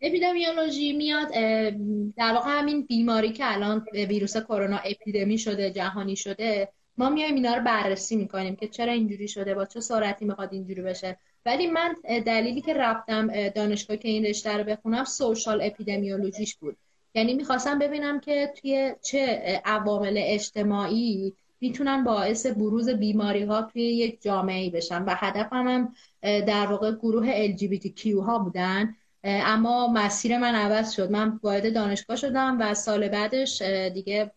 [0.00, 1.28] اپیدمیولوژی میاد
[2.16, 7.54] در واقع همین بیماری که الان ویروس کرونا اپیدمی شده جهانی شده ما میایم اینا
[7.54, 11.18] رو بررسی می‌کنیم که چرا اینجوری شده با چه سرعتی می‌خواد اینجوری بشه.
[11.46, 11.94] ولی من
[12.26, 16.76] دلیلی که رفتم دانشگاه که این رشته رو بخونم سوشال اپیدمیولوژیش بود.
[17.14, 24.22] یعنی می‌خواستم ببینم که توی چه عوامل اجتماعی می‌تونن باعث بروز بیماری ها توی یک
[24.22, 25.04] جامعه بشن.
[25.04, 28.94] و هدفم هم در واقع گروه LGBT ها بودن.
[29.24, 31.10] اما مسیر من عوض شد.
[31.10, 34.30] من وارد دانشگاه شدم و سال بعدش دیگه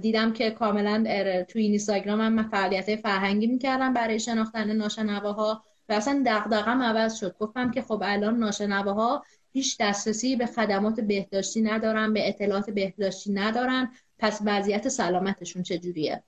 [0.00, 1.04] دیدم که کاملا
[1.48, 7.36] توی اینستاگرام هم فعالیت فرهنگی می‌کردم برای شناختن ناشنواها و اصلا دقدقم عوض شد.
[7.38, 13.92] گفتم که خب الان ناشنواها هیچ دسترسی به خدمات بهداشتی ندارن به اطلاعات بهداشتی ندارن.
[14.18, 16.22] پس وضعیت سلامتشون چجوریه؟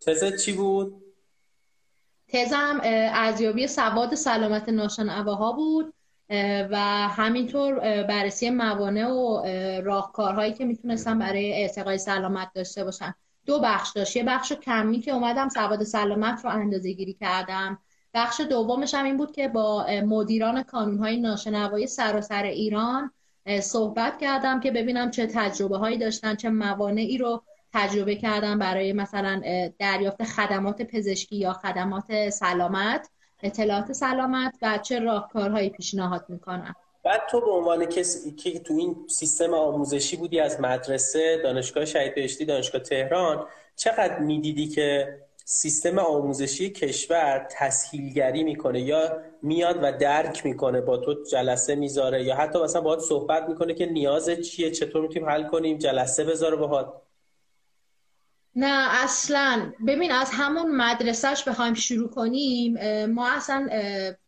[0.00, 1.02] تزه چی بود؟
[2.28, 5.94] تزم ارزیابی سواد سلامت ناشنواها بود
[6.70, 6.76] و
[7.08, 9.42] همینطور بررسی موانع و
[9.84, 13.14] راهکارهایی که می‌تونستن برای ارتقای سلامت داشته باشن.
[13.46, 14.16] دو بخش داشت.
[14.16, 17.78] یه بخش کمی که اومدم سواد سلامت رو اندازه گیری کردم.
[18.14, 23.10] بخش دومش هم این بود که با مدیران کانونهای ناشنوایی سراسر ایران
[23.60, 27.42] صحبت کردم که ببینم چه تجربه هایی داشتن چه موانعی رو
[27.74, 29.42] تجربه کردم برای مثلا
[29.78, 33.08] دریافت خدمات پزشکی یا خدمات سلامت
[33.42, 36.74] اطلاعات سلامت و چه راهکارهایی پیشنهاد می‌کنن.
[37.04, 42.14] بعد تو به عنوان کسی که تو این سیستم آموزشی بودی از مدرسه دانشگاه شهید
[42.14, 43.46] بهشتی دانشگاه تهران
[43.76, 51.14] چقدر می‌دیدی که سیستم آموزشی کشور تسهیلگری می‌کنه یا میاد و درک می‌کنه با تو
[51.32, 55.78] جلسه می‌ذاره یا حتی مثلا باهات صحبت می‌کنه که نیاز چیه چطور می‌تونیم حل کنیم
[55.78, 57.02] جلسه بذاره باهات؟
[58.54, 59.72] نه اصلا.
[59.86, 63.68] ببین از همون مدرسهش بخوایم شروع کنیم ما اصلا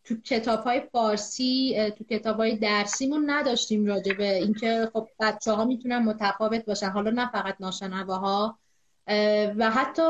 [0.04, 5.64] تو کتاب های فارسی تو کتاب های درسیمون نداشتیم راجع به اینکه خب بچه ها
[5.64, 6.90] می‌تونن متفاوت باشن.
[6.90, 7.56] حالا نه فقط
[8.08, 8.58] ها
[9.56, 10.02] و حتی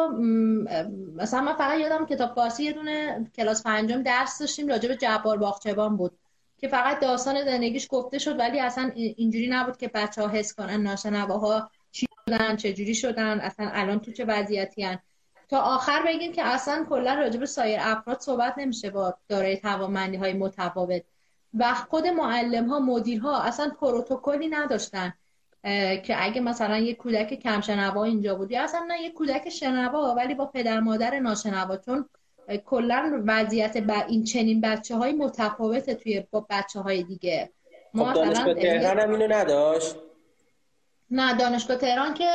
[1.16, 5.38] مثلا من فقط یادم کتاب فارسی یه دونه کلاس پنجم درس داشتیم راجع به جبار
[5.38, 6.18] باغچبان بود
[6.59, 10.83] که فقط داستان زندگیش گفته شد ولی اصلا اینجوری نبود که بچه ها حس کنن
[10.83, 14.98] ناشنواها شدن چجوری شدن اصلا الان تو چه وضعیتی هن.
[15.48, 20.16] تا آخر بگیم که اصلا کلا راجع به سایر افراد صحبت نمیشه با دارای توانمندی
[20.16, 21.02] های متفاوت
[21.54, 25.12] و خود معلم ها مدیر ها اصلا پروتکلی نداشتن
[26.05, 30.14] که اگه مثلا یه کودک کم شنوا اینجا بود یا اصلا نه یه کودک شنوا
[30.14, 31.77] ولی با پدر مادر ناشنوا.
[31.77, 32.09] چون
[32.64, 37.50] کلا وضعیت با این چنین بچه های متفاوته توی با بچه های دیگه.
[37.94, 39.96] ما خب دانشگاه تهران هم اینو نداشت؟
[41.11, 42.31] نه دانشگاه تهران که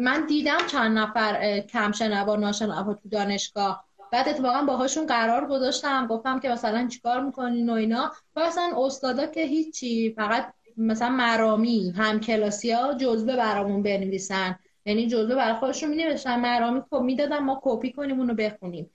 [0.00, 3.84] من دیدم چند نفر کم شنوا ناشنوا تو دانشگاه.
[4.12, 6.06] بعد اتفاقا باهاشون قرار گذاشتم.
[6.06, 8.12] گفتم که مثلا چیکار می‌کنین و اینا.
[8.36, 14.58] و مثلا استادا که هیچی فقط مثلا مرامی هم کلاسی ها جزبه برامون بنویسن.
[14.84, 18.90] یعنی جزبه برای خودشون می نوشتن مرامی خب می‌دادم ما کپی کنیم اونو بخونیم.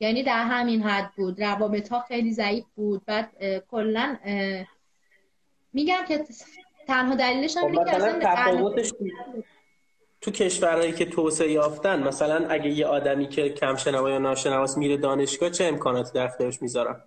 [0.00, 1.42] یعنی در همین حد بود.
[1.42, 3.02] روابط ها خیلی ضعیف بود.
[3.06, 3.30] بعد
[3.70, 4.16] کلا
[5.72, 6.24] میگم که
[6.86, 8.92] تنها دلیلش هم خب مثلا تفاوتش
[10.20, 14.96] تو کشورهایی که توسعه یافتن مثلا اگه یه آدمی که کم شنوا یا ناشنواست میره
[14.96, 17.00] دانشگاه چه امکاناتی در اختیارش می‌ذارن؟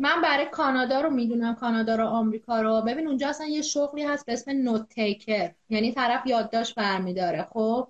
[0.00, 2.82] من برای کانادا رو می‌دونم کانادا رو آمریکا رو.
[2.82, 7.42] ببین اونجا اصلا یه شغلی هست به اسم نوت تیکر یعنی طرف یادداشت برمیداره.
[7.42, 7.88] خب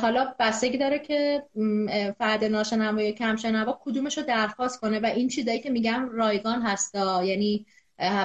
[0.00, 1.42] حالا بستگی داره که
[2.18, 6.62] فرد ناشنوا یا کم شنوا کدومش رو درخواست کنه و این چیزایی که میگم رایگان
[6.62, 7.24] هستا.
[7.24, 7.66] یعنی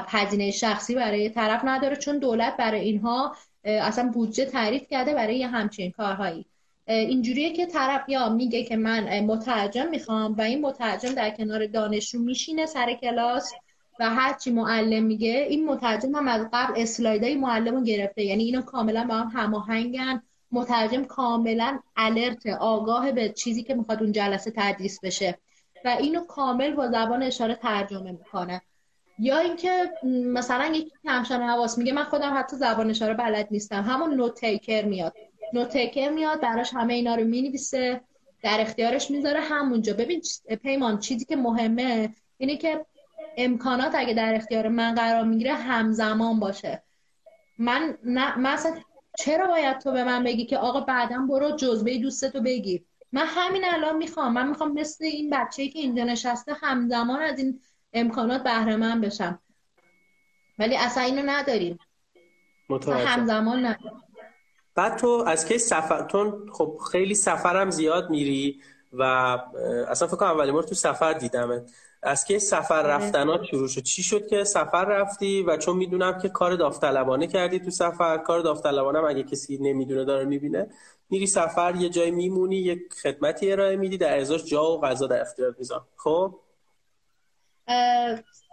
[0.08, 5.92] هزینه شخصی برای طرف نداره چون دولت برای اینها اصلا بودجه تعریف کرده برای همچین
[5.92, 6.46] کارهایی.
[6.88, 12.19] اینجوریه که طرف یا میگه که من مترجم می‌خوام و این مترجم در کنار دانشجو
[12.19, 13.54] میشینه سر کلاس
[14.00, 18.24] و هرچی معلم میگه این مترجم هم از قبل اسلایدای معلم گرفته.
[18.24, 20.21] یعنی اینو کاملا با هم هماهنگن.
[20.52, 25.38] مترجم کاملا الرت آگاه به چیزی که می‌خواد اون جلسه تدریس بشه.
[25.86, 28.62] و اینو کامل با زبان اشاره ترجمه می‌کنه.
[29.19, 29.91] یا اینکه
[30.26, 33.84] مثلا یکی کمشان حواس میگه من خودم حتی زبان اشاره بلد نیستم.
[33.84, 35.13] همون نوت تیکر میاد.
[35.53, 38.01] نوت تیکر میاد براش همه اینا رو می‌نویسه
[38.43, 39.93] در اختیارش می‌ذاره همونجا.
[39.93, 40.21] ببین
[40.63, 42.86] پیمان چیزی که مهمه اینه که
[43.38, 46.84] امکانات اگه در اختیار من قرار می‌گیره همزمان باشه.
[47.58, 48.75] من نه مثلا
[49.19, 53.65] چرا باید تو به من بگی که آقا بعدا برو جزبه دوستتو بگیر؟ من همین
[53.65, 54.34] الان می‌خوام.
[54.34, 57.60] من می‌خوام مثل این بچه که اینجا نشسته همزمان از این
[57.93, 59.39] امکانات بهره من بشم.
[60.60, 61.79] ولی اصلا اینو نداریم.
[63.05, 64.01] همزمان نداریم.
[64.76, 68.62] بعد تو از کی سفرتون خب خیلی سفرم زیاد میری
[68.94, 69.04] و
[69.88, 71.66] اصلا فکر کنم اولین بار تو سفر دیدم
[72.04, 72.88] از که سفر آره.
[72.88, 77.60] رفتنات شروع شد؟ چی شد که سفر رفتی و چون می‌دونم که کار داوطلبانه کردی
[77.60, 80.68] تو سفر کار داوطلبانه اگه کسی نمی‌دونه داره می‌بینه
[81.10, 85.22] میری سفر یه جای میمونی یک خدمتی ارائه میدی در ازاش جا و غذا در
[85.22, 86.36] اختیار میذار خب؟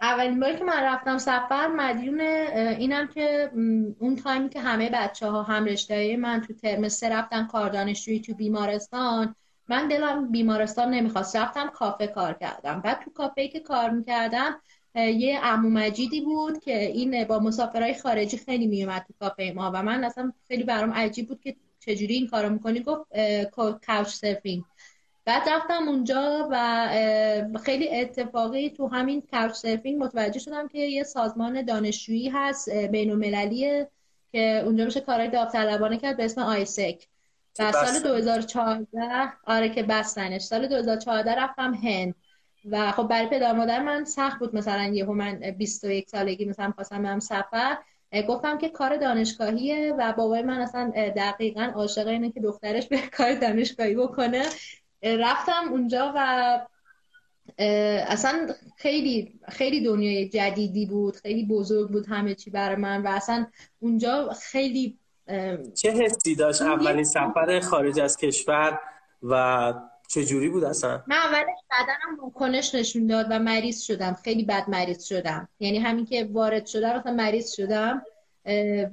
[0.01, 3.51] اولین باری که من رفتم سفر مدیون اینم که
[3.99, 8.19] اون تایمی که همه بچه ها هم رشته من تو ترم سه رفتن کار دانشجویی
[8.19, 9.35] تو بیمارستان.
[9.67, 11.35] من دلم بیمارستان نمی‌خواست.
[11.35, 12.81] رفتم کافه کار کردم.
[12.81, 14.61] بعد تو کافه که کار می‌کردم
[14.95, 19.83] یه عمو مجیدی بود که این با مسافرهای خارجی خیلی میومد تو کافه ما و
[19.83, 22.79] من اصلا خیلی برام عجیب بود که چجوری این کارو می‌کنی.
[22.79, 23.03] گفت
[23.85, 24.63] کاوچ سرفینگ
[25.25, 31.65] بعد رفتم اونجا و خیلی اتفاقی تو همین کاوچ سرفینگ متوجه شدم که یه سازمان
[31.65, 33.89] دانشجویی هست بین المللیه
[34.31, 37.07] که اونجا میشه کارهای داوطلبانه کرد به اسم آیسک.
[37.55, 40.41] در سال 2014 آره که بستنش.
[40.41, 42.15] سال 2014 رفتم هند.
[42.69, 47.03] و خب برای پدر مادر من سخت بود مثلا یهو من 21 سالگی مثلا خواستم
[47.03, 47.77] برم سفر.
[48.29, 53.33] گفتم که کار دانشگاهیه و بابای من اصلا دقیقا عاشق اینه که دخترش به کار
[53.33, 54.43] دانشگاهی بکنه.
[55.03, 56.59] رفتم اونجا و
[58.07, 63.47] اصلا خیلی خیلی دنیای جدیدی بود خیلی بزرگ بود همه چی برای من و اصلا
[63.79, 64.97] اونجا خیلی
[65.73, 68.79] چه حسی داشت؟ اولین سفر خارج از کشور
[69.23, 69.73] و
[70.07, 74.69] چه جوری بود اصلا؟ من اولش بدنم واکنش نشون داد و مریض شدم خیلی بد
[74.69, 75.49] مریض شدم.
[75.59, 78.05] یعنی همین که وارد شدم مثلا مریض شدم.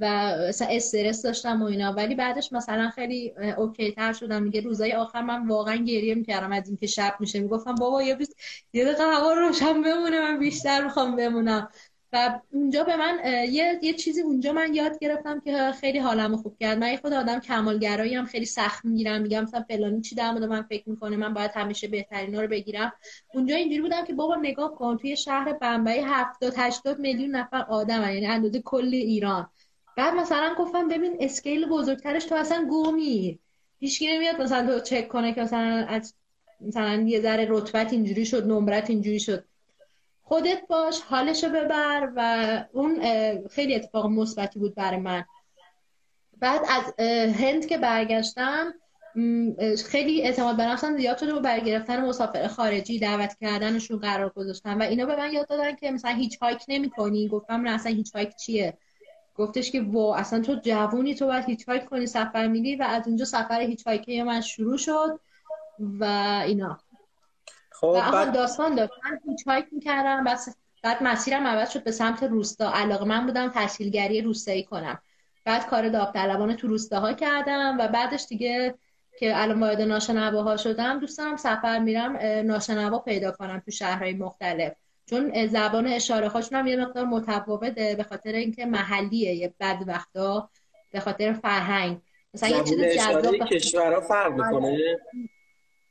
[0.00, 1.92] و مثلا استرس داشتم و اینا.
[1.92, 4.42] ولی بعدش مثلا خیلی اوکی تر شدم.
[4.42, 7.40] میگه روزای آخر من واقعا گریه می‌کردم از اینکه شب میشه.
[7.40, 8.36] می‌گفتم بابا یه بیست
[8.72, 11.68] یه دقیقه هوا روشن بمونه من بیشتر می‌خوام بمونم.
[12.12, 16.56] و اونجا به من یه, یه چیزی اونجا من یاد گرفتم که خیلی حالمو خوب
[16.60, 16.78] کرد.
[16.78, 19.22] من خود آدم کمالگرایی هم خیلی سخت می‌گیرم.
[19.22, 22.92] میگم مثلا فلانی چی در من فکر می‌کنه؟ من باید همیشه بهترین رو بگیرم.
[23.34, 28.00] اونجا اینجوری بودم که بابا نگاه کن توی شهر بمبئی 70 80 میلیون نفر آدم
[28.02, 29.50] یعنی اندازه کل ایران.
[29.96, 33.38] بعد مثلا گفتم ببین اسکیل بزرگترش تو اصلا گمی.
[33.78, 36.14] هیچ نمیاد مثلا تو چک کنه که مثلا از
[36.60, 39.44] مثلا یه ذره رتبت اینجوری شد نمرت اینجوری شد.
[40.30, 43.00] خودت باش حالشو ببر و اون
[43.48, 45.24] خیلی اتفاق مثبتی بود برای من.
[46.38, 46.94] بعد از
[47.34, 48.74] هند که برگشتم
[49.86, 54.82] خیلی اعتماد به نفسم زیاد شده و برگرفتن مسافر خارجی دعوت کردنشون قرار گذاشتم و
[54.82, 58.78] اینا به من یاد دادن که مثلا hitchhike نمی کنی گفتم نه اصلا hitchhike چیه؟
[59.34, 63.24] گفتش که وا اصلا تو جوونی تو باید hitchhike کنی سفر میری و از اونجا
[63.24, 65.20] سفر hitchhike ی من شروع شد
[65.78, 66.04] و
[66.46, 66.80] اینا.
[67.80, 72.72] خب بعد داستان داشت من hike می‌کردم بس بعد مسیرم عوض شد به سمت روستا.
[72.72, 74.98] علاقه من بودم تسهیلگری روستایی کنم.
[75.44, 78.74] بعد کار داوطلبانه تو روستاها کردم و بعدش دیگه
[79.18, 82.16] که الان وارد ناشنواها شدم دوست سفر میرم
[82.46, 84.72] ناشنوا پیدا کنم تو شهرهای مختلف.
[85.06, 90.50] چون زبان اشاره هاشون هم یه مقدار متفاوته به خاطر اینکه محلیه یه بعد وقتا
[90.90, 91.98] به خاطر فرهنگ.
[92.34, 94.78] مثلا یه چیز جذاب کشورها فرق می‌کنه؟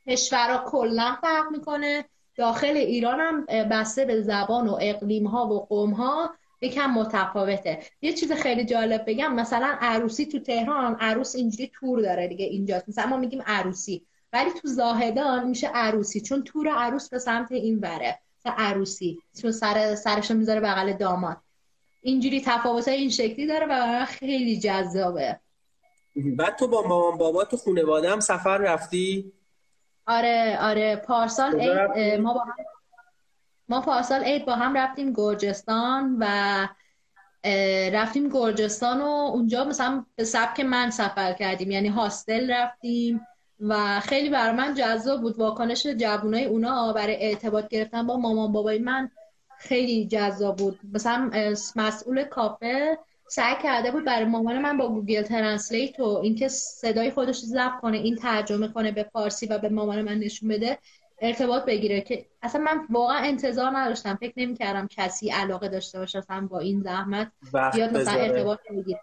[0.09, 2.05] کشورها کلا فرق می‌کنه.
[2.35, 7.79] داخل ایران هم بسته به زبان و اقلیم ها و قوم ها یکم متفاوته.
[8.01, 12.81] یه چیز خیلی جالب بگم مثلا عروسی تو تهران عروس اینجوری تور داره دیگه اینجا
[12.87, 17.79] مثلا ما میگیم عروسی ولی تو زاهدان میشه عروسی چون تور عروس به سمت این
[17.79, 18.19] وره.
[18.45, 21.37] عروسی چون سر سرش می‌ذاره بغل داماد
[22.01, 25.39] اینجوری تفاوت این شکلی داره و خیلی جذابه.
[26.15, 29.31] بعد تو با مامان بابا تو خانواده هم سفر رفتی؟
[30.09, 32.55] آره آره پارسال عید ما با هم
[33.69, 36.25] ما پارسال عید با هم رفتیم گرجستان و
[37.93, 41.71] رفتیم گرجستان و اونجا مثلا به سبک من سفر کردیم.
[41.71, 43.21] یعنی هاستل رفتیم
[43.59, 45.39] و خیلی بر من جذاب بود.
[45.39, 49.11] واکنش جوانای اونا برای ارتباط گرفتن با مامان بابای من
[49.57, 50.79] خیلی جذاب بود.
[50.93, 51.31] مثلا
[51.75, 52.97] مسئول کافه
[53.29, 57.97] سعی کرده بود برای مامان من با Google Translate و اینکه صدای خودش ضبط کنه
[57.97, 60.77] این ترجمه کنه به فارسی و به مامان من نشون بده
[61.21, 64.15] ارتباط بگیره که اصلا من واقعا انتظار نداشتم.
[64.15, 67.31] فکر نمی کردم کسی علاقه داشته باشه اصلا با این زحمت
[67.73, 69.01] بیاد مثلا ارتباط بگیره.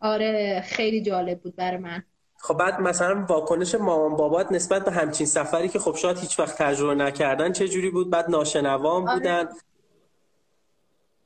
[0.00, 2.02] آره خیلی جالب بود برای من.
[2.38, 6.58] خب بعد مثلا واکنش مامان بابات نسبت به همچین سفری که خب شاید هیچ وقت
[6.58, 9.18] تجربه نکردن چه جوری بود؟ بعد ناشنوام آره.
[9.18, 9.48] بودن.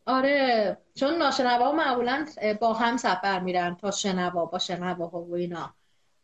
[0.06, 0.76] آره.
[1.00, 2.26] چون ناشنوا معمولا
[2.60, 5.74] با هم سفر میرن تا شنوا با شنوا و اینا.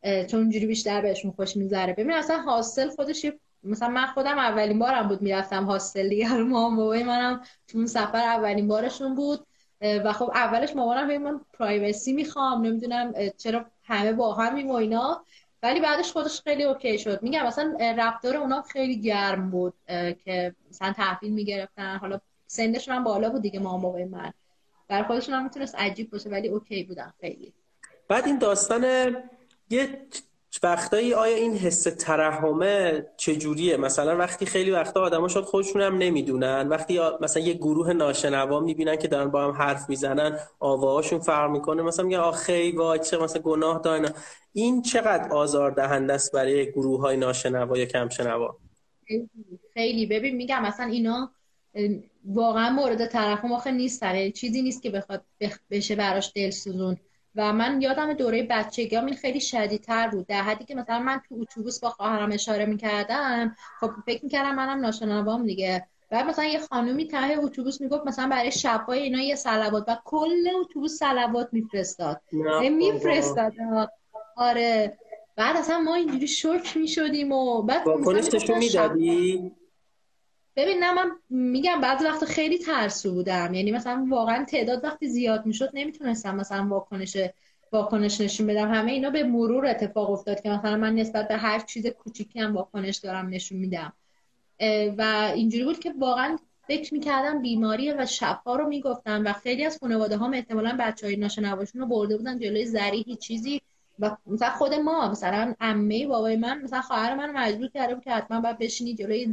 [0.03, 3.27] چون اونجوری بیشتر بهشون خوش می‌ذاره ببین اصلا هاستل خودش
[3.63, 6.33] مثلا من خودم اولین بارم بود می‌رفتم هاستل دیگه.
[6.33, 9.47] مامان بابای منم تو سفر اولین بارشون بود.
[9.81, 12.67] و خب اولش مامانم من privacy می‌خوام.
[12.67, 15.25] نمی‌دونم چرا همه با همیم و اینا.
[15.63, 17.23] ولی بعدش خودش خیلی OK شد.
[17.23, 19.75] میگم مثلا رفتار اونا خیلی گرم بود
[20.25, 21.97] که مثلا تحویل می‌گرفتن.
[21.97, 24.33] حالا سنشون هم بالا بود دیگه ما موقع من.
[24.89, 27.53] برای خودشون هم می‌تونست عجیب باشه ولی OK بودن خیلی.
[28.09, 28.85] بعد این داستان
[29.71, 30.07] یه
[30.63, 36.69] وقتایی آیا این حس ترحمه چجوریه؟ مثلا وقتی خیلی وقتا آدما شاید خودشون هم نمی‌دونن.
[36.69, 41.83] وقتی مثلا یه گروه ناشنوا می‌بینن که دارن با هم حرف می‌زنن آواهاشون فرق می‌کنه
[41.83, 44.13] مثلا میگن آخی وای چه مثلا گناه دارن.
[44.53, 48.57] این چقدر آزار دهنده است برای گروه های ناشنوا یا کم شنوا
[49.75, 50.07] خیلی.
[50.07, 51.31] ببین میگم مثلا اینا
[52.27, 55.25] واقعا مورد ترحم آخه نیست چیزی نیست که بخواد
[55.71, 56.97] بشه براش دلسوزون.
[57.35, 60.27] و من یادم دوره بچگی این خیلی شدیدتر بود.
[60.27, 64.81] در حدی که مثلا من تو اتوبوس با خواهرم اشاره می‌کردم خب فکر می‌کردم منم
[64.81, 65.87] ناشنوام دیگه.
[66.11, 70.49] بعد مثلا یه خانومی ته اتوبوس می‌گفت مثلا برای شبای اینا یه سلوات و کل
[70.61, 72.21] اتوبوس سلوات میفرستاد.
[72.71, 73.53] میفرستاد.
[74.37, 74.99] آره.
[75.37, 79.53] بعد اصلا ما اینجوری شوک می‌شدیم و بعد واکنش می‌دادی؟
[80.57, 83.55] ببین نه من میگم بعضی وقت خیلی ترسو بودم.
[83.55, 87.17] یعنی مثلا واقعا تعداد وقتی زیاد می‌شد نمی‌تونستم مثلا واکنش
[87.73, 88.73] واکنش نشون بدم.
[88.73, 92.55] همه اینا به مرور اتفاق افتاد که مثلا من نسبت به هر چیز کوچیکی هم
[92.55, 93.93] واکنش دارم نشون میدم.
[94.99, 96.39] و اینجوری بود که واقعا
[96.69, 101.17] فکر می‌کردم بیماریه و شفا رو می‌گفتم و خیلی از خانواده ها احتمالا بچه های
[101.17, 103.61] ناشنواشون رو برده بودن جلوی زریحی چیزی
[103.99, 108.41] و مثلا خود ما مثلا عمه بابای من مثلا خواهر من مجبور کرده که حتما
[108.41, 109.33] باید بشینی جلوی این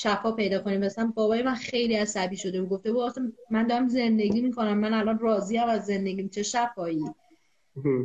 [0.00, 0.80] شفا پیدا کنیم.
[0.80, 3.14] مثلا بابای من خیلی عصبی شده و گفته بود
[3.50, 4.78] من دارم زندگی می‌کنم.
[4.78, 6.28] من الان راضی از زندگیم.
[6.28, 7.04] چه شفایی؟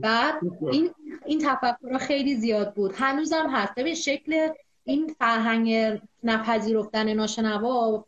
[0.01, 0.33] بعد
[0.71, 0.89] این
[1.25, 2.93] این تفکر خیلی زیاد بود.
[2.95, 3.75] هنوزم هست.
[3.75, 4.47] به شکل
[4.83, 8.05] این فرهنگ نپذیرفتن ناشنوا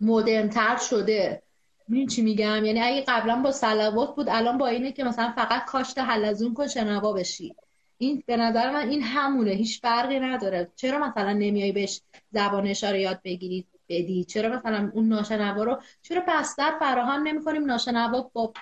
[0.00, 1.42] مدرنتر شده.
[1.88, 5.64] می‌دونی چی میگم؟ یعنی اگه قبلا با سلوات بود الان با اینه که مثلا فقط
[5.64, 7.54] کاشت حلزون کن شنوا بشی.
[7.98, 10.70] این به نظر من این همونه هیچ فرقی نداره.
[10.76, 16.22] چرا مثلا نمیای بهش زبان اشاره یاد بگیرید بدی؟ چرا مثلا اون ناشنوا رو چرا
[16.28, 18.52] بستر فراهم نمی‌کنیم ناشنوا با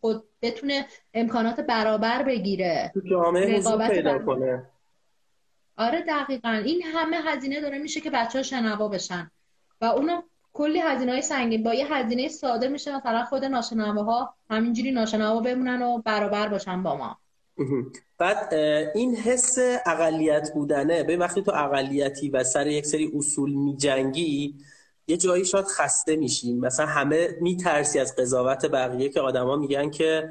[0.00, 4.66] خود بتونه امکانات برابر بگیره؟ تو جامعه پیدا کنه.
[5.76, 6.62] آره دقیقا.
[6.64, 9.30] این همه هزینه داره میشه که بچه ها شنوا بشن.
[9.80, 10.22] و اونو
[10.52, 11.62] کلی هزینه های سنگین.
[11.62, 16.96] با یه هزینه ساده میشه مثلا خود ناشنواها همینجوری ناشنوا بمونن و برابر باشن با
[16.96, 17.18] ما.
[18.18, 18.54] بعد
[18.94, 24.54] این حس اقلیت بودنه به وقتی تو اقلیتی و سر یک سری اصول میجنگی
[25.06, 26.58] یه جایی شاید خسته میشیم.
[26.58, 30.28] مثلا همه میترسی از قضاوت بقیه که آدما میگن که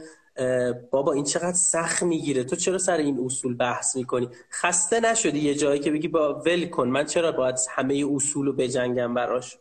[0.92, 2.44] بابا این چقدر سخت می‌گیره.
[2.44, 6.66] تو چرا سر این اصول بحث می‌کنی؟ خسته نشدی یه جایی که بگی با ول
[6.66, 6.88] کن.
[6.88, 9.58] من چرا باید همه اصول رو بجنگم براش؟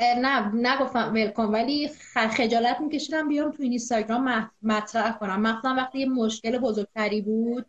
[0.00, 1.90] نه نگفتم ولکن ولی
[2.30, 5.40] خجالت میکشیدم بیام تو این اینستاگرام مطرح کنم.
[5.40, 7.66] مثلا وقتی یه مشکل بزرگتری بود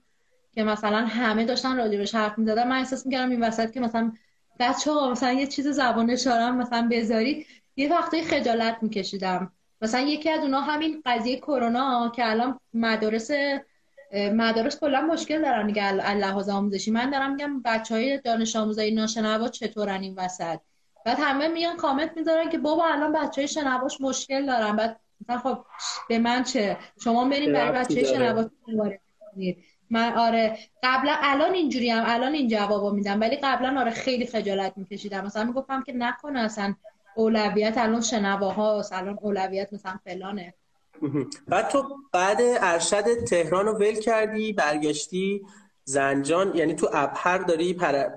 [0.52, 4.12] که مثلا همه داشتن راجبش حرف می‌زدن من احساس می‌کردم این وسط که مثلا
[4.60, 7.46] بچه ها مثلا یه چیز زبان اشارم مثلا بذارید
[7.76, 9.52] یه وقتی خجالت میکشیدم.
[9.82, 13.32] مثلا یکی از اونها همین قضیه کرونا که الان مدارس
[14.14, 16.92] مدارس کلا مشکل دارن دیگه لحاظ آموزشی.
[16.92, 20.60] من دارم میگم بچه های دانش آموزای ناشنوا چطورن این وسط؟
[21.06, 24.76] بعد همه میان کامنت می‌ذارن که بابا الان بچه های شنواش مشکل دارن.
[24.76, 25.66] بعد مثلا خب
[26.10, 28.46] به من چه؟ شما بریم برای بچه های شنواش
[29.90, 30.58] من آره.
[30.84, 33.22] قبلا الان اینجوری هم الان این جوابو میدم.
[33.22, 35.26] ولی قبلا آره خیلی خجالت میکشیدم.
[35.26, 36.76] مثلا می‌گفتم که نکنه اصلا
[37.16, 38.94] اولویت الان شنواهاست.
[38.94, 40.54] الان اولویت مثلا فلانه.
[41.48, 41.84] بعد تو
[42.14, 45.42] بعد ارشد تهران رو ول کردی؟ برگشتی؟
[45.88, 48.10] زنجان یعنی تو ابهر داری پر...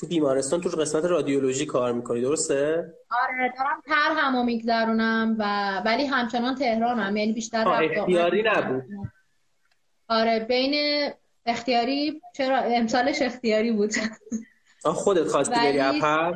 [0.00, 6.06] تو بیمارستان تو قسمت رادیولوژی کار می‌کنی درسته؟ آره دارم تر همو میگذرونم و ولی
[6.06, 8.84] همچنان تهرانم یعنی بیشتر اختیاری نبود.
[10.08, 10.74] آره بین
[11.46, 13.92] اختیاری چرا؟ امسالش اختیاری بود.
[14.84, 16.34] خودت خواستی بری ابهر؟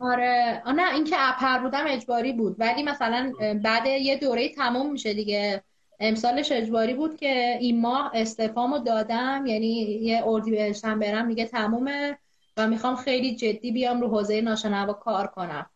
[0.00, 2.56] آره نه اینکه ابهر بودم اجباری بود.
[2.58, 3.32] ولی مثلا
[3.64, 5.62] بعد یه دوره تموم میشه دیگه.
[6.00, 9.44] امسالش اجباری بود که این ماه استفامو دادم.
[9.46, 9.68] یعنی
[10.02, 12.18] یه اردی بهشتم برم دیگه تمومه
[12.56, 15.66] و می‌خوام خیلی جدی بیام رو حوزه ناشنوا کار کنم.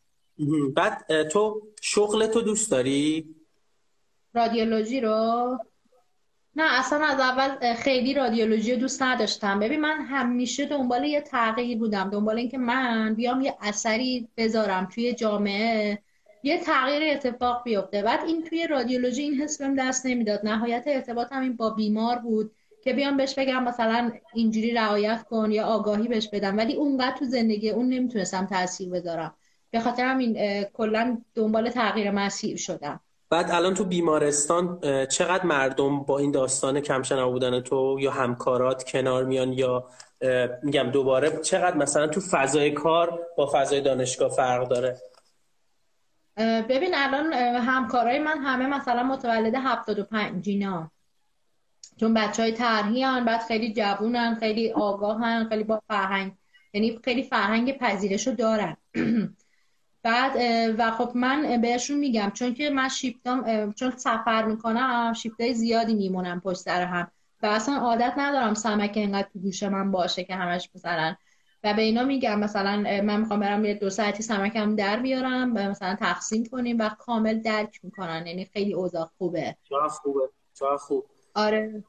[0.76, 3.34] بعد تو شغل تو دوست داری؟
[4.34, 5.58] رادیولوژی رو؟
[6.56, 9.58] نه اصلا از اول خیلی رادیولوژی رو دوست نداشتم.
[9.58, 12.10] ببین من همیشه دنبال یه تغییر بودم.
[12.10, 16.02] دنبال اینکه من بیام یه اثری بذارم توی جامعه.
[16.42, 18.02] یه تغییر اتفاق بیفته.
[18.02, 20.40] بعد این توی رادیولوژی این حس بهم دست نمی‌داد.
[20.44, 22.52] نهایت ارتباط همین با بیمار بود
[22.84, 26.58] که بیام بهش بگم مثلا اینجوری رعایت کن یا آگاهی بهش بدم.
[26.58, 29.34] ولی اونقدر تو زندگی اون نمی‌تونستم تاثیر بذارم.
[29.70, 33.00] به خاطر همین کلا دنبال تغییر مسیر شدم.
[33.30, 39.24] بعد الان تو بیمارستان چقدر مردم با این داستان کمشنوا بودن تو یا همکارات کنار
[39.24, 39.88] میان یا
[40.62, 44.96] میگم دوباره چقدر مثلا تو فضای کار با فضای دانشگاه فرق داره؟
[46.36, 50.90] ببین الان همکارای من همه مثلا متولد 75 جینا
[51.96, 56.32] چون بچه های ترهی هن بعد خیلی جوونن خیلی آگاهن خیلی با فرهنگ
[56.72, 58.76] یعنی خیلی فرهنگ پذیرش رو دارن.
[60.02, 60.32] بعد
[60.78, 66.40] و خب من بهشون میگم چون که من شیفتم چون سفر می‌کنم شیفتای زیادی میمونم
[66.40, 67.10] پشت سر هم.
[67.42, 71.14] و اصلا عادت ندارم سمک اینقدر تو گوش من باشه که همش مثلا
[71.64, 75.58] و به اینا میگم مثلا من می‌خوام برم یه دو ساعتی سمکم در بیارم و
[75.58, 78.26] مثلا تقسیم کنیم و کامل درک می‌کنن.
[78.26, 79.56] یعنی خیلی اوضاع خوبه.
[79.68, 80.20] چرا خوبه.
[80.54, 81.04] چرا خوب.
[81.34, 81.84] آره.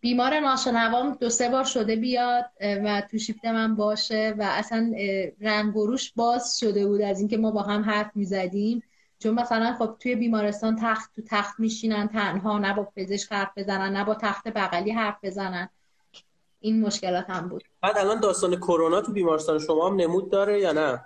[0.00, 4.92] بیمار ناشنوام دو سه بار شده بیاد و تو شیفت من باشه و اصلا
[5.40, 5.74] رنگ
[6.16, 8.82] باز شده بود از اینکه ما با هم حرف می‌زدیم.
[9.18, 13.96] چون مثلا خب توی بیمارستان تخت تو تخت میشینن تنها نه با پزشک حرف بزنن
[13.96, 15.68] نه با تخت بغلی حرف بزنن.
[16.60, 17.64] این مشکلات هم بود.
[17.84, 21.04] بعد الان داستان کرونا تو بیمارستان شما هم نمود داره یا نه؟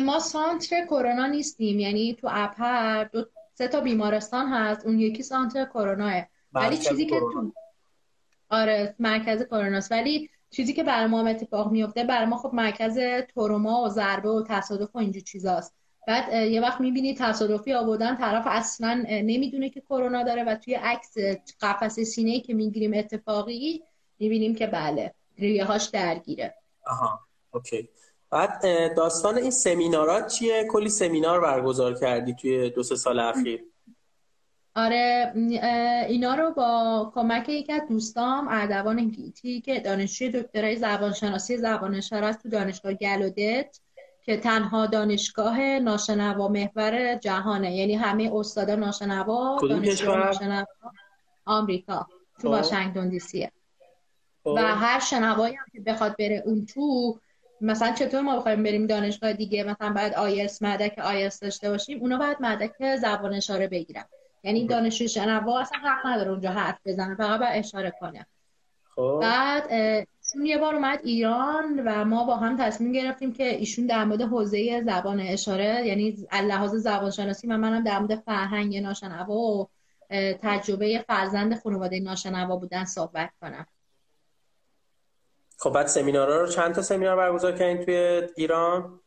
[0.00, 1.80] ما سانتر کرونا نیستیم.
[1.80, 4.86] یعنی تو اپر دو سه تا بیمارستان هست.
[4.86, 6.22] اون یکی سانتر کروناه.
[6.52, 7.52] ولی چیزی که تو
[8.50, 9.92] آره مرکز کروناست.
[9.92, 12.98] ولی چیزی که بر ما اتفاق میفته بر ما خب مرکز
[13.34, 15.74] تروما و ضربه و تصادف و اینجور چیزاست.
[16.06, 21.14] بعد یه وقت می‌بینی تصادفی آوردن طرف اصلا نمی‌دونه که کرونا داره و توی عکس
[21.60, 23.82] قفس سینه که می‌گیریم اتفاقی
[24.18, 25.14] می‌بینیم که بله.
[25.38, 26.54] ریه هاش درگیره.
[26.86, 27.20] آها
[27.50, 27.88] اوکی.
[28.30, 28.62] بعد
[28.96, 33.64] داستان این سمینارات چیه؟ کلی سمینار برگزار کردی توی دو سه سال اخیر.
[34.76, 35.32] آره
[36.08, 42.32] اینا رو با کمک یکی از دوستام اردوان گیتی که دانشجوی دکترای زبانشناسی زبان اشاره
[42.32, 43.80] تو دانشگاه گلودت
[44.22, 47.76] که تنها دانشگاه ناشنوا محور جهانه.
[47.76, 50.64] یعنی همه استادا ناشنوا دانشگاه ناشنوا
[51.44, 52.06] آمریکا
[52.40, 52.54] تو خب.
[52.54, 53.52] واشنگتن دی سیه.
[54.46, 57.18] و هر شنوایی هم که بخواد بره اون تو
[57.60, 62.18] مثلا چطور ما بخوایم بریم دانشگاه دیگه؟ مثلا باید آیس مدک آیس داشته باشیم اونا
[62.18, 64.04] باید مدک زبان اشاره بگیرن.
[64.42, 68.26] یعنی دانشجو شنوا اصلا حق نداره اونجا حرف بزنه فقط باید اشاره کنه.
[68.96, 69.18] خب.
[69.22, 74.04] بعد ایشون یه بار اومد ایران و ما با هم تصمیم گرفتیم که ایشون در
[74.04, 79.68] مورد حوزه زبان اشاره یعنی لحاظ زبان شناسی و منم در مورد فرهنگ ناشنوا و
[80.42, 83.66] تجربه فرزند خانواده ناشنوا بودن صحبت کنم.
[85.64, 89.00] خب بعد سمینارها رو چند تا سمینار برگزار کردین توی ایران؟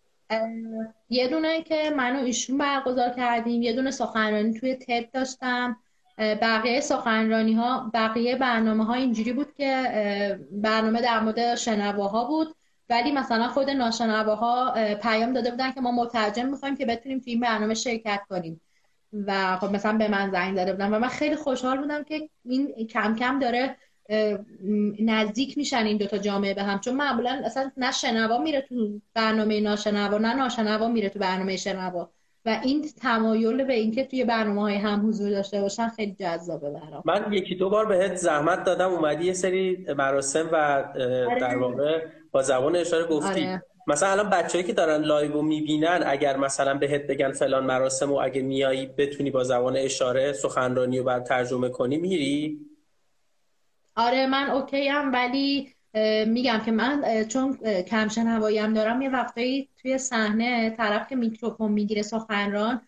[1.09, 5.77] یه دونه که من و ایشون برگزار کردیم یه دونه سخنرانی توی تد داشتم.
[6.17, 12.55] بقیه سخنرانی ها بقیه برنامه ها اینجوری بود که برنامه در مورد شنواها بود.
[12.89, 17.41] ولی مثلا خود ناشنواها پیام داده بودن که ما مترجم می‌خوایم که بتونیم توی این
[17.41, 18.61] برنامه شرکت کنیم.
[19.27, 22.87] و خب مثلا به من زنگ داده بودن و من خیلی خوشحال بودم که این
[22.87, 23.77] کم کم داره
[24.99, 29.59] نزدیک میشن این دوتا جامعه به هم چون معمولا اصلا نه شنوا میره تو برنامه
[29.59, 32.09] ناشنوا نه ناشنوا میره تو برنامه شنوا
[32.45, 37.03] و این تمایل به اینکه توی برنامه های هم حضور داشته باشن خیلی جذابه برام
[37.05, 41.39] من یکی دو بار بهت زحمت دادم اومدی یه سری مراسم و آره.
[41.39, 43.63] در واقع با زبان اشاره گفتی آره.
[43.87, 48.15] مثلا الان بچه‌ای که دارن live رو می‌بینن اگر مثلا بهت بگن فلان مراسم و
[48.15, 52.59] اگه میایی بتونی با زبان اشاره سخنرانی رو برا ترجمه کنی میری
[53.97, 55.75] آره من OK ام ولی
[56.27, 62.01] میگم که من چون کم‌شنوایی هم دارم یه وقتایی توی صحنه طرف که میکروفون می‌گیره
[62.01, 62.81] سخنران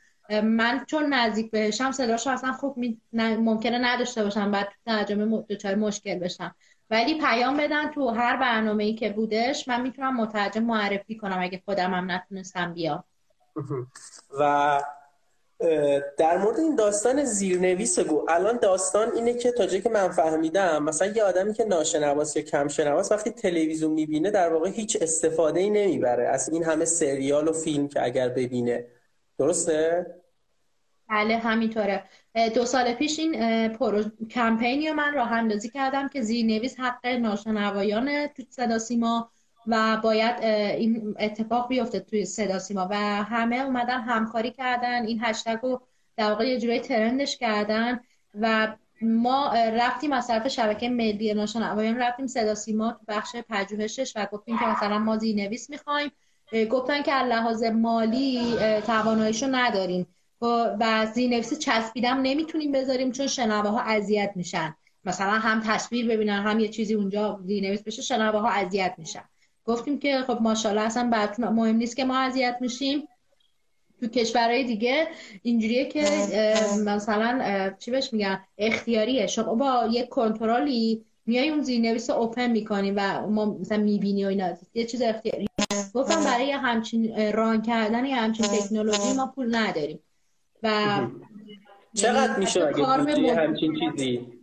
[0.43, 3.01] من چون نزدیک بهشم صداش اصلا خوب می...
[3.13, 6.55] ممکنه نداشته باشم بعد ترجمه دچار مشکل بشم.
[6.89, 11.61] ولی پیام بدن تو هر برنامه ای که بودش من می‌تونم مترجم معرفی کنم اگه
[11.65, 13.03] خودم هم نتونستم بیام.
[14.39, 14.81] و
[16.17, 20.83] در مورد این داستان زیرنویس گو الان داستان اینه که تا جایی که من فهمیدم
[20.83, 25.59] مثلا یه آدمی که ناشنواس یا کم شنواس وقتی تلویزیون می‌بینه در واقع هیچ استفاده
[25.59, 28.85] ای نمی‌بره از این همه سریال و فیلم که اگر ببینه.
[29.37, 30.05] درسته؟
[31.09, 32.03] بله همینطوره.
[32.55, 34.03] دو سال پیش این پرو...
[34.29, 39.31] کمپینی رو من راه اندازی کردم که زیرنویس حق ناشنوایان تو صدا سیما
[39.67, 45.05] و باید این اتفاق بیفته توی صدا سیما و همه اومدن همکاری کردن.
[45.05, 45.81] این هشتگ رو
[46.17, 47.99] در واقع یه جورایی ترندش کردن
[48.41, 54.27] و ما رفتیم از طرف شبکه ملی ناشنوایان رفتیم صدا سیما تو بخش پژوهشش و
[54.31, 56.11] گفتیم که مثلا ما زیرنویس می‌خوایم.
[56.69, 58.55] گفتن که لحاظ مالی
[58.87, 60.07] تواناییشو نداریم.
[60.41, 64.75] و زیرنویس چسبیدم نمی‌تونیم بذاریم چون شنواها اذیت میشن.
[65.05, 69.23] مثلا هم تصویر ببینن هم یه چیزی اونجا زیرنویس بشه شنواها اذیت میشن.
[69.69, 71.03] گفتیم که خب ماشاءالله اصلا
[71.39, 73.07] مهم نیست که ما اذیت میشیم.
[74.01, 75.07] تو کشورهای دیگه
[75.43, 76.01] اینجوریه که
[76.85, 79.27] مثلا چی بهش میگن؟ اختیاریه.
[79.27, 84.57] شما با یک کنترلی میای اون زیرنویس اوپن می‌کنی و ما مثلا می‌بینی و اینا.
[84.73, 85.47] یه چیز اختیاری.
[85.93, 89.99] گفتم برای همچین ران کردن یه همچین تکنولوژی ما پول نداریم.
[90.63, 90.99] و
[91.93, 94.38] چقدر میشه اگه همچین چیزی؟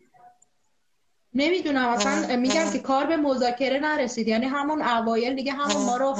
[1.37, 4.29] نمی‌دونم اصلا میگم که کار به مذاکره نرسید.
[4.29, 6.17] یعنی همون اوایل دیگه همون ما رو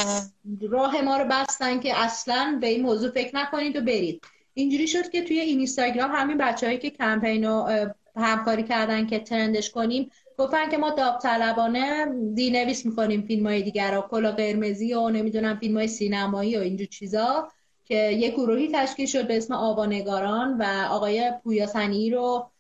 [0.71, 4.25] راه ما رو بستن که اصلا به این موضوع فکر نکنید و برید.
[4.55, 7.69] اینجوری شد که توی اینستاگرام همین بچههایی که کمپین رو
[8.17, 13.95] همکاری کردن که trend ش کنیم گفتن که ما داوطلبانه زیرنویس می‌کنیم فیلم های دیگر
[13.95, 14.01] رو.
[14.01, 17.49] کلاه قرمزی و نمی‌دونم فیلم های سینمایی و اینجور چیزا
[17.85, 22.51] که یه گروهی تشکیل شد به اسم آوانگاران و آقای پویاسنی رو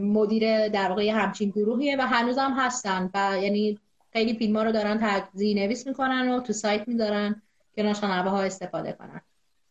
[0.00, 3.78] مدیر در واقع همچین گروهیه و هنوز هم هستن و یعنی
[4.12, 7.42] خیلی فیلم ها رو دارن تجزیه نویس می‌کنن و تو سایت میدارن
[7.76, 9.20] که نشانه ها استفاده کنن.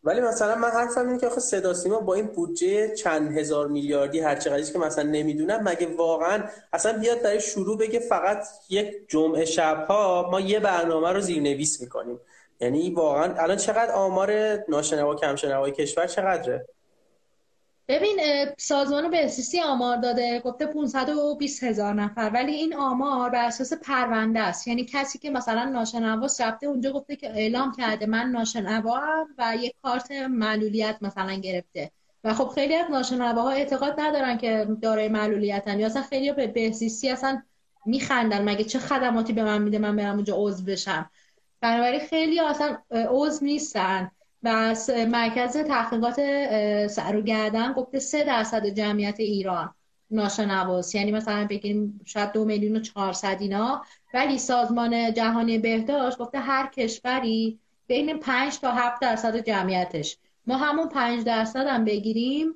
[0.04, 4.20] ولی مثلا من حرفم اینه که آخه صدا سیما با این بودجه چند هزار میلیاردی
[4.20, 6.44] هر چقدرش که مثلا نمی‌دونم مگه واقعا
[6.74, 12.20] اصلا بیاد برای شروع بگه فقط یک جمعه شبها ما یه برنامه رو زیرنویس می‌کنیم؟
[12.62, 16.66] یعنی واقعا الان چقدر آمار ناشنوا کم شنوای کشور چقدره؟
[17.88, 18.20] ببین
[18.58, 22.32] سازمان بهزیستی آمار داده گفته 520 هزار نفر.
[22.34, 24.68] ولی این آمار بر اساس پرونده است.
[24.68, 29.74] یعنی کسی که مثلا ناشنواست رفته اونجا گفته که اعلام کرده من ناشنوا و یک
[29.84, 31.92] کارت معلولیت مثلا گرفته.
[32.24, 35.80] و خب خیلی از ناشنواها اعتقاد ندارن که دارای معلولیتن.
[35.80, 37.42] یا اصلا خیلی به بهزیستی اصلا
[37.86, 38.50] میخندن.
[38.50, 41.10] مگه چه خدماتی به من میده من برم اونجا عضو بشم؟
[41.62, 44.12] بنابراین خیلی اصلا عضو نیستن.
[44.44, 44.76] و
[45.08, 46.16] مرکز تحقیقات
[46.88, 49.74] سر و گردن گفته سه درصد جمعیت ایران
[50.12, 50.96] ناشنواست.
[50.96, 53.84] یعنی مثلا بگیم شاید دو میلیون و چهارصد اینا.
[54.14, 60.18] ولی سازمان جهانی بهداشت گفته هر کشوری بین پنج تا هفت درصد جمعیتش.
[60.48, 62.56] ما همون پنج درصد هم بگیریم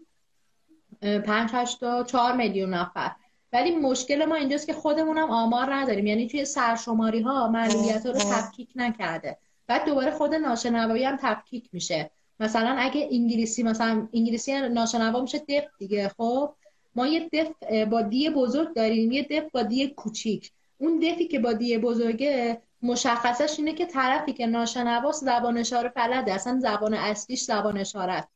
[1.01, 3.11] پنج هشت تا چهار میلیون نفر.
[3.53, 6.07] ولی مشکل ما اینجاست که خودمون هم آمار نداریم.
[6.07, 9.37] یعنی توی سرشماری ها معلولیت رو تفکیک نکرده.
[9.67, 12.11] بعد دوباره خود ناشنوایی هم تفکیک میشه.
[12.39, 16.53] مثلا اگه انگلیسی مثلا انگلیسی ناشنوا میشه دف دیگه خب؟
[16.95, 20.51] ما یه دف با دی بزرگ داریم یه دف با دی کوچیک.
[20.77, 26.33] اون دفی که با دی بزرگه مشخصش اینه که طرفی که ناشنواست زبان اشاره بلده
[26.33, 28.27] اصلا زبان اصلیش زبان اشاره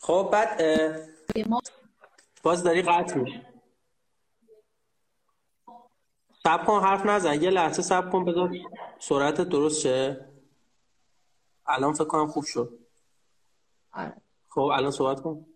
[0.00, 0.62] خب بعد
[2.42, 3.47] باز داری قطع میشه
[6.48, 7.42] سب کن حرف نزن.
[7.42, 8.50] یه لحظه سب کن بذار
[8.98, 10.26] سرعت درست شه
[11.66, 12.78] الان فکر کنم خوب شد.
[13.92, 14.12] آره.
[14.48, 15.46] خب الان صحبت کن.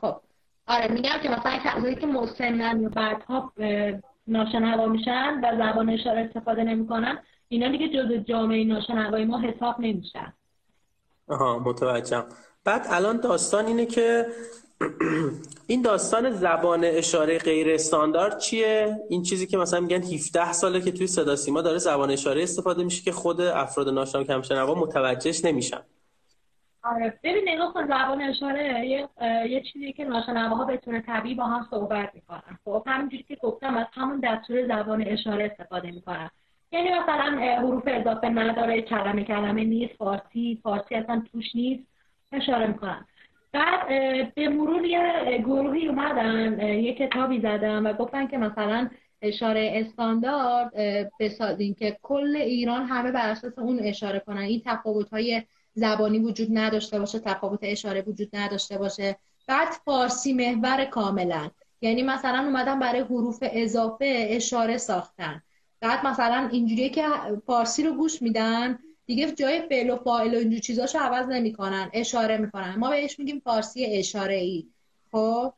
[0.00, 0.20] خب.
[0.66, 3.52] آره میگم که مثلا کسایی که مسنن یا بعدها
[4.26, 7.18] ناشنوا میشن و زبان اشاره استفاده نمی‌کنن
[7.48, 10.32] اینا دیگه جزء جامعه ناشنوایی ما حساب نمیشن.
[11.28, 12.24] آها متوجهم.
[12.64, 14.26] بعد الان داستان اینه که
[15.66, 20.92] این داستان زبان اشاره غیر استاندارد چیه؟ این چیزی که مثلا میگن 17 ساله که
[20.92, 25.44] توی صدا سیما داره زبان اشاره استفاده میشه که خود افراد ناشنوا کم شنوا متوجهش
[25.44, 25.80] نمیشن.
[26.82, 29.08] آره ببین نگاه کن زبان اشاره یه,
[29.50, 32.58] یه چیزی که ها به طور طبیعی با هم صحبت می‌کنن.
[32.64, 36.30] خب همینجوری که گفتم از همون دستور زبان اشاره استفاده می‌کنن.
[36.72, 41.82] یعنی مثلا حروف اضافه نداره کلمه کلمه نیست فارسی فارسی اصلا توش نیست
[42.32, 43.06] اشاره می‌کنن.
[43.52, 43.88] بعد
[44.34, 48.88] به مرور یه گروهی اومدن یه کتابی زدن و گفتن که مثلا
[49.22, 50.72] اشاره استاندارد
[51.20, 54.42] بسازیم که کل ایران همه بر اساس اون اشاره کنن.
[54.42, 55.42] این تفاوت های
[55.74, 59.16] زبانی وجود نداشته باشه تفاوت اشاره وجود نداشته باشه.
[59.46, 61.50] بعد فارسی محور کاملا.
[61.80, 65.42] یعنی مثلا اومدن برای حروف اضافه اشاره ساختن.
[65.80, 67.04] بعد مثلا اینجوریه که
[67.46, 68.78] فارسی رو گوش میدن.
[69.10, 72.74] دیگه جای فعل و فاعل و اینجور چیزاشو عوض نمی‌کنن اشاره می‌کنن.
[72.78, 74.66] ما بهش میگیم فارسی اشاره ای
[75.12, 75.52] خب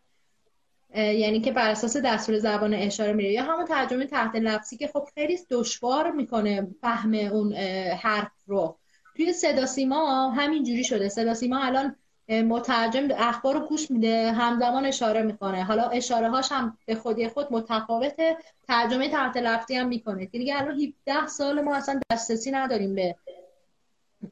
[0.95, 3.33] یعنی که بر اساس دستور زبان اشاره میره.
[3.33, 7.53] یا همون ترجمه تحت لفظی که خب خیلی دشوار می‌کنه فهم اون
[7.93, 8.77] حرف رو.
[9.17, 11.09] توی صدا سیما همینجوری شده.
[11.09, 11.97] صدا سیما الان
[12.29, 15.65] مترجم اخبار رو گوش میده همزمان اشاره می‌کنه.
[15.65, 18.37] حالا اشاره هاش هم به خودی خود متفاوته.
[18.69, 20.27] ترجمه تحت لفظی هم می‌کنه.
[20.27, 23.17] دیگه الان 17 سال ما اصلا دسترسی نداریم به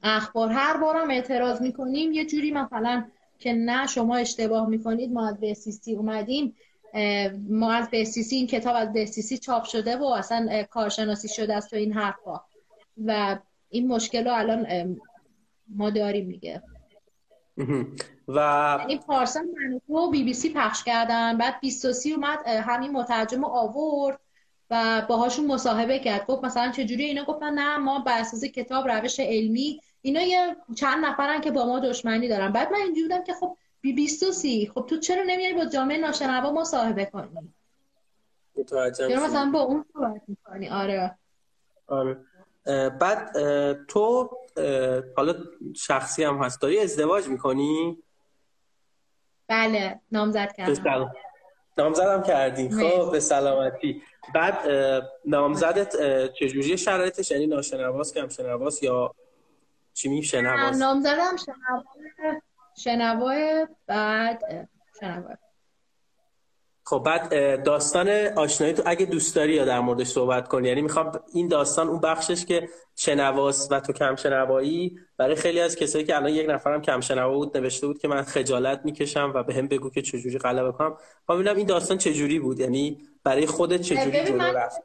[0.03, 0.53] اخبار.
[0.53, 3.05] هر بارم اعتراض می‌کنیم یه جوری مثلا
[3.39, 6.57] که نه شما اشتباه می‌کنید ما از بهسیسی اومدیم.
[7.49, 11.77] ما از بهسیسی این کتاب از بهسیسی چاپ شده و اصلا کارشناسی شده است تو
[11.77, 12.41] این حرفا.
[13.07, 13.39] و
[13.69, 14.97] این مشکل رو الان
[15.69, 16.63] ما داریم میگه
[18.29, 18.39] و
[18.89, 24.21] این پارسال منوتو و بی بی سی پخش کردن بعد 23 اومد همین مترجم آورد.
[24.71, 26.27] و باهاشون مصاحبه کرد.
[26.27, 29.81] گفت مثلا چجوری اینا گفتن نه ما بر اساس کتاب روش علمی.
[30.03, 32.53] اینا یه چند نفرن که با ما دشمنی دارن.
[32.53, 36.53] بعد من اینجوری بودم که خب بی بیستوسی خب تو چرا نمیای با جامعه ناشنوا
[36.53, 37.55] مصاحبه کنی؟
[38.99, 41.19] چرا مثلا با اون صحبت می‌کنی؟ آره.
[41.87, 42.17] آره.
[43.01, 43.33] بعد
[43.87, 44.31] تو
[45.17, 45.35] حالا
[45.77, 46.63] شخصی هم هست.
[46.63, 47.99] داری ازدواج می‌کنی؟
[49.49, 50.01] بله.
[50.13, 51.13] نامزد کردم.
[51.79, 52.69] نامزدم کردی.
[52.71, 54.03] خب به سلامتی.
[54.35, 54.59] بعد
[55.25, 55.97] نامزدت
[56.33, 59.15] چجوری شرایطش؟ یعنی ناشنواس کم شنواس یا
[59.95, 60.79] چی می شنواس.
[60.79, 61.37] نامزدم
[62.77, 64.69] شنوای بعد
[65.01, 65.37] شنوای.
[66.85, 70.69] خب بعد داستان آشنایی تو اگه دوست داری یا در موردش صحبت کنی.
[70.69, 75.77] یعنی می‌خوام این داستان اون بخشش که شنواس و تو کم شنوایی برای خیلی از
[75.77, 79.43] کسایی که الان یک نفرم کم شنوا بود نوشته بود که من خجالت می‌کشم و
[79.43, 80.97] به هم بگو که چجوری غلبه کنم.
[81.27, 82.61] خب ببینم این داستان چجوری بود.
[82.61, 84.55] یعنی برای خودت چجوری جلو من...
[84.55, 84.81] رفت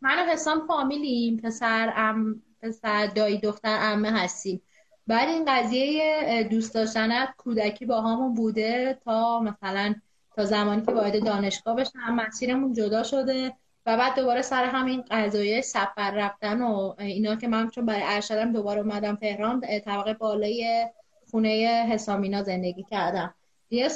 [0.00, 4.62] من و حسام فامیلیم پسر ام پسر دایی دختر امه هستیم.
[5.06, 9.94] بعد این قضیه دوست داشتنت کودکی با همون بوده تا مثلا
[10.36, 13.52] تا زمانی که وارد دانشگاه بشم مسیرمون جدا شده
[13.86, 18.52] و بعد دوباره سر همین قضایه سفر رفتن و اینا که من چون برای ارشدم
[18.52, 20.86] دوباره اومدم تهران طبقه بالای
[21.30, 23.34] خونه حسامینا زندگی کردم.
[23.70, 23.90] یه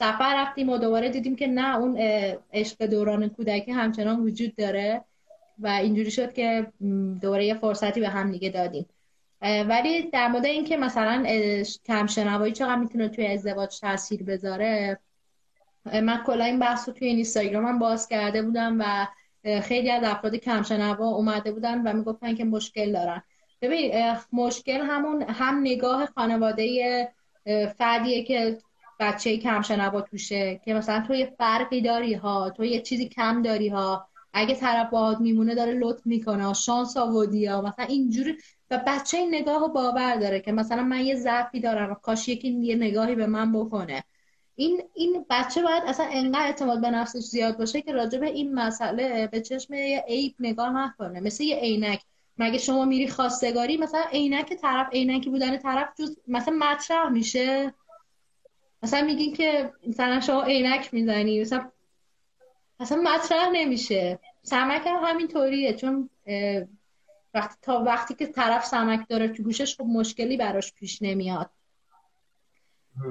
[0.00, 1.96] سفر رفتیم و دوباره دیدیم که نه اون
[2.52, 5.04] عشق دوران کودکی همچنان وجود داره
[5.58, 6.66] و اینجوری شد که
[7.20, 8.86] دوباره یه فرصتی به هم دیگه دادیم.
[9.42, 11.24] ولی در مورد اینکه مثلا
[11.84, 14.98] کم شنوایی چقدر می‌تونه توی ازدواج تاثیر بذاره
[15.84, 19.06] من کلا این بحث رو توی اینستاگرامم باز کرده بودم و
[19.60, 23.22] خیلی از افراد کمشنوا اومده بودن و می‌گفتن که مشکل دارن.
[23.62, 23.92] ببین
[24.32, 27.08] مشکل همون هم نگاه خانواده
[27.78, 28.58] فردیه که
[29.00, 33.68] بچه کمشنوا توشه که مثلا تو یه فرقی داری ها تو یه چیزی کم داری
[33.68, 34.06] ها.
[34.32, 37.60] اگه طرف باهات میمونه داره لطف می‌کنه شانس آوردی ها.
[37.60, 38.36] مثلا اینجوری
[38.70, 42.48] و بچه این نگاه رو باور داره که مثلا من یه ضعفی دارم کاش یکی
[42.48, 44.04] یه نگاهی به من بکنه.
[44.56, 48.54] این این بچه باید اصلا انقدر اعتماد به نفسش زیاد باشه که راجع به این
[48.54, 51.20] مسئله به چشم یه عیب نگاه نکنه.
[51.20, 52.02] مثل یه عینک.
[52.38, 57.74] مگه شما میری خواستگاری مثلا عینک طرف عینکی بودن طرف جز مثلا مطرح میشه؟
[58.82, 61.70] مثلا میگین که مثلا شما عینک می‌زنی مثلا
[62.80, 64.18] مثلا مطرح نمیشه.
[64.42, 66.10] سمک هم همینطوریه چون
[67.34, 71.50] وقتی تا وقتی که طرف سمک داره تو گوشش خب مشکلی براش پیش نمیاد.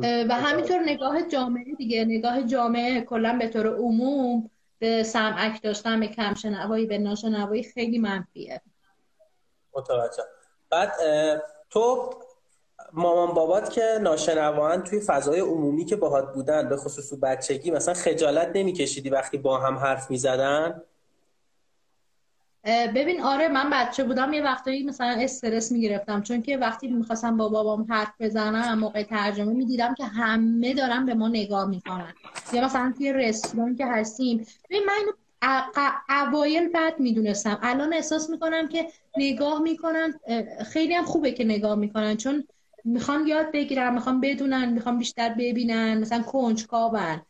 [0.04, 4.50] و همینطور نگاه جامعه دیگه نگاه جامعه کلا به طور عموم
[4.80, 8.62] به سمعک داشتن به کم شنوایی به ناشنوایی خیلی منفیه.
[9.74, 10.24] متوجه.
[10.70, 10.92] بعد
[11.70, 12.14] تو
[12.94, 18.52] مامان بابات که ناشنوان توی فضای عمومی که باهات بودن به خصوص بچگی مثلا خجالت
[18.56, 20.82] نمیکشیدی وقتی با هم حرف می‌زدن؟
[22.66, 27.50] ببین آره من بچه بودم یه وقتایی مثلا استرس می‌گرفتم چون که وقتی می‌خواستم با
[27.50, 32.14] بابام حرف بزنم موقع ترجمه می‌دیدم که همه دارن به ما نگاه می‌کنن.
[32.54, 34.46] یا مثلا توی رستوران که هستیم.
[34.70, 35.14] ببین من
[36.10, 37.60] اوایل بد می‌دونستم.
[37.62, 38.88] الان احساس می‌کنم که
[39.18, 40.20] نگاه می‌کنن
[40.66, 42.48] خیلی هم خوبه که نگاه می‌کنن چون
[42.86, 45.98] می‌خوان یاد بگیرن می‌خوان بدونن می‌خوان بیشتر ببینن.
[45.98, 47.22] مثلا کنجکاون.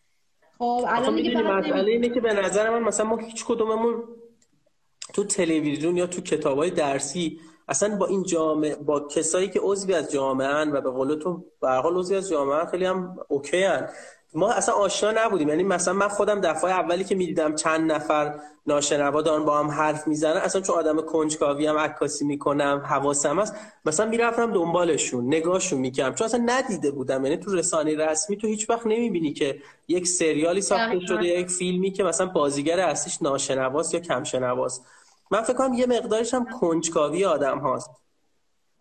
[0.57, 4.03] خب الان اینه که به نظر من مثلا ما هیچ کدوممون
[5.13, 10.11] تو تلویزیون یا تو کتابای درسی اصلا با این جامعه با کسایی که عضوی از
[10.11, 13.89] جامعه و به قول تو به حال عضوی از جامعه خیلی هم اوکی هن.
[14.33, 15.49] ما اصلا آشنا نبودیم.
[15.49, 20.07] یعنی مثلا من خودم دفعه اولی که می‌دیدم چند نفر ناشنوا دارن با هم حرف
[20.07, 23.55] می‌زنن اصلا چون آدم کنجکاوی هم عکاسی می‌کنم حواسم هست
[23.85, 26.15] مثلا می‌رفتم دنبالشون نگاهشون می‌کردم.
[26.15, 27.25] چون اصلا ندیده بودم.
[27.25, 31.91] یعنی تو رسانه رسمی تو هیچ وقت نمی‌بینی که یک سریالی ساخته شده یک فیلمی
[31.91, 34.85] که مثلا بازیگر اصلیش ناشنواست یا کم شنواست
[35.31, 37.89] من فکر کنم یه مقدارش هم کنجکاوی آدم هاست.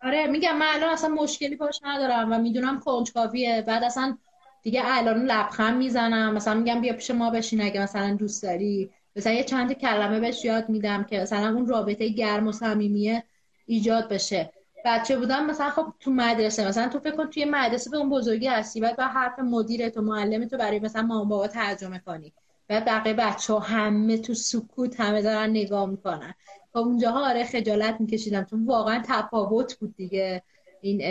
[0.02, 3.64] آره میگم من الان اصلا مشکلی باش ندارم و می‌دونم کنجکاویه.
[3.66, 4.18] بعد اصلا
[4.62, 6.34] دیگه الان لبخند می‌زنم.
[6.34, 8.90] مثلا میگم بیا پیش ما بشین اگه مثلا دوست داری.
[9.16, 13.24] مثلا یه چند کلمه بهش یاد میدم که مثلا اون رابطه گرم و صمیمیه
[13.66, 14.52] ایجاد بشه.
[14.84, 18.46] بچه بودم مثلا خب تو مدرسه مثلا تو فکر کن توی مدرسه به اون بزرگی
[18.46, 22.32] هستی بعد با حرف مدیرت و معلمت برای مثلا مامان بابا ترجمه کنی.
[22.70, 26.34] و بقیه بچه ها همه تو سکوت همه دارن نگاه می‌کنن.
[26.72, 28.44] خب اونجاها آره خجالت میکشیدم.
[28.44, 30.42] چون واقعا تفاوت بود دیگه.
[30.80, 31.02] این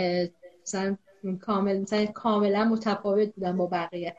[0.62, 0.96] مثلا
[1.40, 4.16] کامل مثلا کاملا متفاوت بودم با بقیه.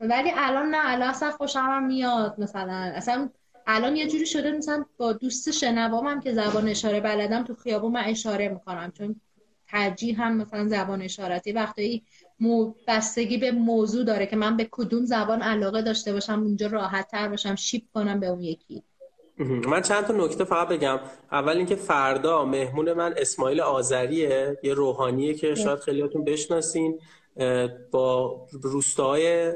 [0.00, 2.92] ولی الان نه الان اصلا خوشم میاد مثلا.
[2.94, 3.28] اصلا
[3.66, 7.92] الان یه جوری شده مثلا با دوست شنوام هم که زبان اشاره بلدم تو خیابون
[7.92, 8.90] من اشاره می‌کنم.
[8.90, 9.20] چون
[9.68, 12.04] ترجیح هم مثلا زبان اشارتی وقتی
[12.86, 17.28] بستگی به موضوع داره که من به کدوم زبان علاقه داشته باشم اونجا راحت تر
[17.28, 18.82] باشم شیپ کنم به اون یکی.
[19.38, 21.00] من چند تا نکته فقط بگم.
[21.32, 27.00] اول اینکه فردا مهمون من اسماعیل آذریه یه روحانیه که شاید خیلیاتون بشناسین
[27.90, 29.52] با روستاهای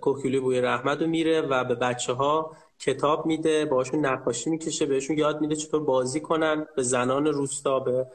[0.00, 5.18] کوکیلی بوی رحمت رو میره و به بچه ها کتاب میده باشون نقاشی می‌کشه بهشون
[5.18, 8.06] یاد میده چطور بازی کنن به زنان روستا به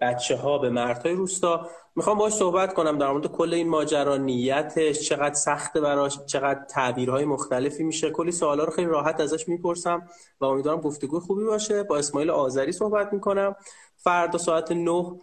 [0.00, 1.66] بچه ها به مردهای روستا.
[1.96, 7.24] می‌خوام باش صحبت کنم در مورد کل این ماجرا نیتش چقدر سخته براش چقدر تعبیرهای
[7.24, 8.10] مختلفی میشه.
[8.10, 10.08] کلی سوالا رو خیلی راحت ازش می‌پرسم
[10.40, 11.82] و امیدوارم گفتگو خوبی باشه.
[11.82, 13.56] با اسماعیل آذری صحبت می‌کنم.
[13.96, 15.18] فردا ساعت 9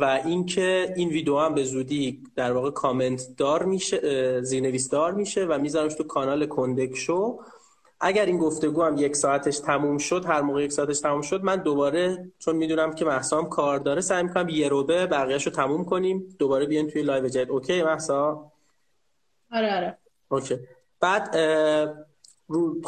[0.00, 5.44] و اینکه این ویدیو هم به زودی در واقع کامنت دار میشه زیرنویس دار میشه
[5.44, 7.38] و میذارمش تو کانال کندک شو.
[8.06, 11.56] اگر این گفتگو هم یک ساعتش تموم شد هر موقع یک ساعتش تموم شد من
[11.56, 15.84] دوباره چون می‌دونم که محسا هم کار داره سعی می‌کنم یه روبه بقیهش رو تموم
[15.84, 17.50] کنیم دوباره بیان توی live جدید.
[17.50, 18.52] OK محسا
[19.52, 19.98] آره آره.
[20.28, 20.58] اوکی.
[21.00, 21.36] بعد
[22.48, 22.80] رو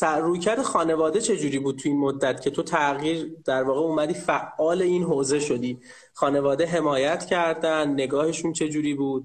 [0.00, 5.02] رویکرد خانواده چجوری بود توی این مدت که تو تغییر در واقع اومدی فعال این
[5.02, 5.78] حوزه شدی؟
[6.12, 9.24] خانواده حمایت کردن نگاهشون چجوری بود؟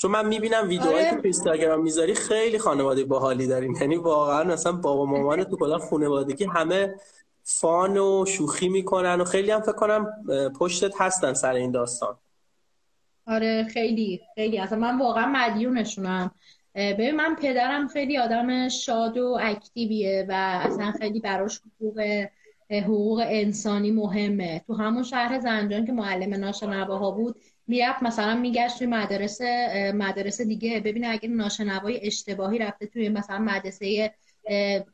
[0.00, 1.10] چون من می‌بینم ویدیوهایی آره.
[1.10, 5.78] که تو اینستاگرام می‌ذاری خیلی خانواده باحالی داریم یعنی واقعا مثلا بابا مامان تو کلا
[5.78, 6.94] خانوادگی همه
[7.42, 10.06] فان و شوخی می‌کنن و خیلی هم فکر کنم
[10.58, 12.16] پشتت هستن سر این داستان.
[13.26, 14.58] آره خیلی خیلی.
[14.58, 16.30] اصلا من واقعا مدیونشونم.
[16.74, 22.00] ببین من پدرم خیلی آدم شاد و اکتیویه و اصلا خیلی براش حقوق
[22.70, 24.62] حقوق انسانی مهمه.
[24.66, 27.36] تو همون شهر زنجان که معلم ناشنواها بود
[27.66, 30.80] می‌رفت مثلا میگشت توی مدرسه مدرسه دیگه.
[30.80, 34.14] ببینه اگه ناشنوای اشتباهی رفته توی مثلا مدرسه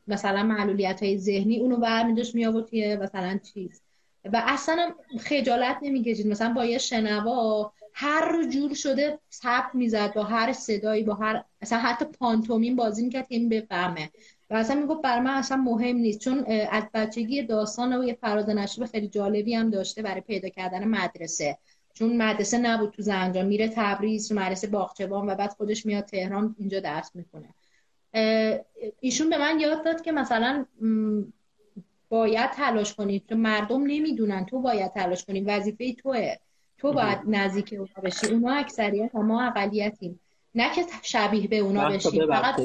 [0.06, 3.82] مثلا معلولیت های ذهنی اونو برمیداشت می آورد توی مثلا چیز.
[4.32, 6.26] و اصلا خجالت نمی‌کشید.
[6.26, 11.78] مثلا با یه شنوا هر جور شده ثبت می‌زد با هر صدایی با هر اصلا
[11.78, 14.10] حتی پانتومین بازی می‌کرد این بفهمه.
[14.50, 16.20] و اصلا می‌گفت بر من اصلا مهم نیست.
[16.20, 18.46] چون از بچگی داستان و یه فراز
[18.90, 21.58] خیلی جالبی هم داشته برای پیدا کردن مدرسه.
[21.98, 26.80] چون مدرسه نبود تو زنجان میره تبریز مدرسه باغچبان و بعد خودش میاد تهران اینجا
[26.80, 27.48] درس می‌کنه
[29.00, 30.64] ایشون به من یاد داد که مثلا
[32.08, 36.34] باید تلاش کنید تو مردم نمی‌دونن تو باید تلاش کنی وظیفه توه.
[36.78, 38.26] تو باید نزدیک اونا بشی.
[38.26, 40.20] اونا اکثریت ما اقلیتیم.
[40.54, 42.60] نه که شبیه به اونا بشی فقط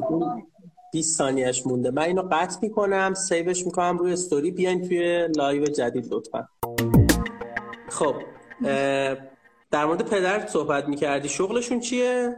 [0.93, 1.91] 20 ثانیهش مونده.
[1.91, 4.51] من اینو قطع می‌کنم save ش می‌کنم روی استوری.
[4.51, 6.47] بیاین توی live جدید لطفا.
[7.89, 8.15] خب.
[9.71, 11.29] در مورد پدر صحبت می‌کردی.
[11.29, 12.35] شغلشون چیه؟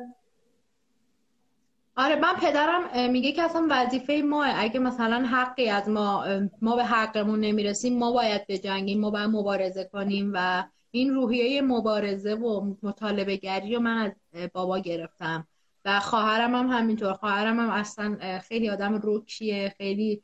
[1.97, 6.25] آره من پدرم میگه که اصلا وظیفه ما اگه مثلا حقی از ما
[6.61, 12.33] ما به حقمون نمی‌رسیم ما باید بجنگیم ما باید مبارزه کنیم و این روحیه مبارزه
[12.33, 14.11] و مطالبه گری رو من از
[14.53, 15.47] بابا گرفتم.
[15.85, 17.13] و خواهرم هم همینطور.
[17.13, 20.23] خواهرم هم اصلا خیلی آدم روکیه خیلی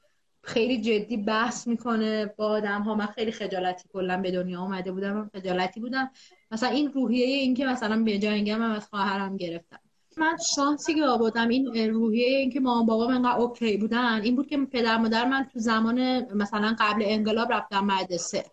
[0.50, 5.14] خیلی جدی بحث می‌کنه با آدم ها من خیلی خجالتی کلا به دنیا آمده بودم
[5.14, 6.12] من خجالتی بودم.
[6.52, 9.80] مثلا این روحیه این که مثلا به جنگم هم از خواهرم گرفتم.
[10.18, 14.48] من شانسی که آوردم این روحیه این که مامان بابا انقدر اوکی بودن این بود
[14.48, 16.00] که پدر مادر من تو زمان
[16.34, 18.46] مثلا قبل انقلاب رفتم مدرسه.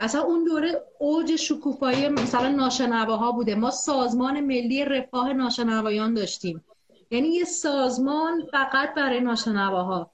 [0.00, 3.54] اصلا اون دوره اوج شکوفایی مثلا ناشنواها بوده.
[3.54, 6.64] ما سازمان ملی رفاه ناشنوایان داشتیم.
[7.10, 10.10] یعنی یه سازمان فقط برای ناشنواها.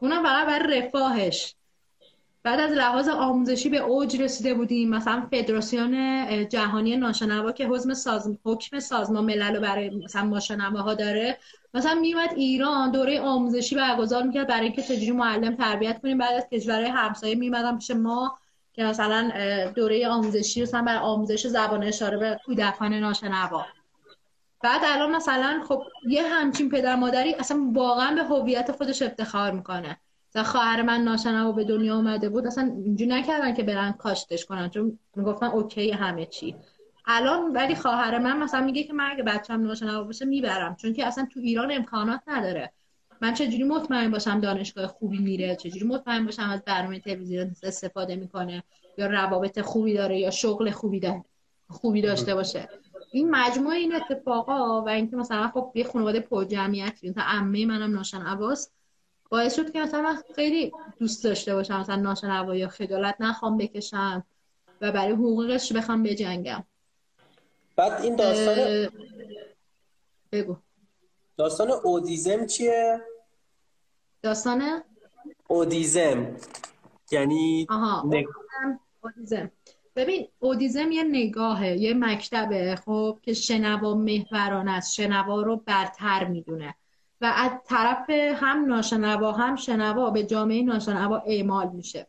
[0.00, 1.54] اونم فقط برای رفاهش.
[2.42, 4.90] بعد از لحاظ آموزشی به اوج رسیده بودیم.
[4.90, 8.38] مثلا فدراسیون جهانی ناشنوا که حزم ساز...
[8.44, 11.38] حکم سازمان ملل برای مثلا ها داره.
[11.74, 16.18] مثلا میومد ایران دوره آموزشی برگزار می‌کرد برای اینکه چجوری معلم تربیت کنیم.
[16.18, 18.38] بعد از کشورهای همسایه میمدن پیش ما
[18.72, 19.30] که مثلا
[19.76, 23.66] دوره آموزشی رو برای آموزش زبان اشاره به کودکان ناشنوا.
[24.64, 30.00] بعد الان مثلا خب یه همچین پدر مادری اصلا واقعا به هویت خودش افتخار می‌کنه.
[30.30, 34.70] مثلا خواهر من ناشنوا به دنیا اومده بود اصلا اینجوری نکردن که برن کاشتش کنن
[34.70, 36.56] چون می‌گفتن اوکی همه چی.
[37.06, 41.06] الان ولی خواهر من مثلا میگه که من اگه بچه‌م ناشنوا باشه می‌برم چون که
[41.06, 42.72] اصلا تو ایران امکانات نداره.
[43.20, 48.62] من چجوری مطمئن باشم دانشگاه خوبی میره؟ چجوری مطمئن باشم از برنامه تلویزیون استفاده می‌کنه؟
[48.98, 51.24] یا روابط خوبی داره یا شغل خوبی داره
[51.68, 52.68] خوبی داشته باشه؟
[53.14, 57.92] این مجموعه این اتفاقا و اینکه مثلا خب یه خانواده پر جمعیتی مثلا عمه منم
[57.92, 58.72] ناشنواست
[59.30, 64.24] باعث شد که مثلا من خیلی دوست داشته باشم مثلا ناشنوا یا خجالت نخوام بکشم
[64.80, 66.64] و برای حقوقش بخوام بجنگم.
[67.76, 68.88] بعد این داستان
[70.32, 70.56] بگو.
[71.36, 73.00] داستان اودیزم چیه؟
[74.22, 74.82] داستان؟
[75.48, 76.36] اودیزم.
[77.10, 78.10] یعنی آها
[79.02, 79.50] اودیزم.
[79.96, 86.74] ببین اودیزم یه نگاهه یه مکتبه خب که شنوا محوران است شنوا رو برتر می‌دونه.
[87.20, 92.06] و از طرف هم ناشنوا هم شنوا به جامعه ناشنوا اعمال میشه.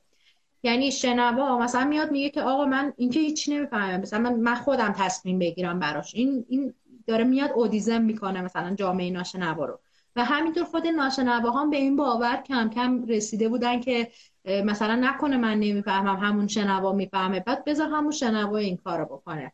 [0.63, 4.93] یعنی شنوا مثلا میاد میگه که آقا من اینکه هیچ نمی‌فهمم مثلا من, من خودم
[4.97, 6.15] تصمیم بگیرم براش.
[6.15, 6.73] این این
[7.07, 9.79] داره میاد اودیزم می‌کنه مثلا جامعه ناشنوا رو.
[10.15, 14.07] و همینطور خود ناشنواها به این باور کم کم رسیده بودن که
[14.45, 17.39] مثلا نکنه من نمی‌فهمم همون شنوا می‌فهمه.
[17.39, 19.51] بعد بذار همون شنوا این کارو بکنه.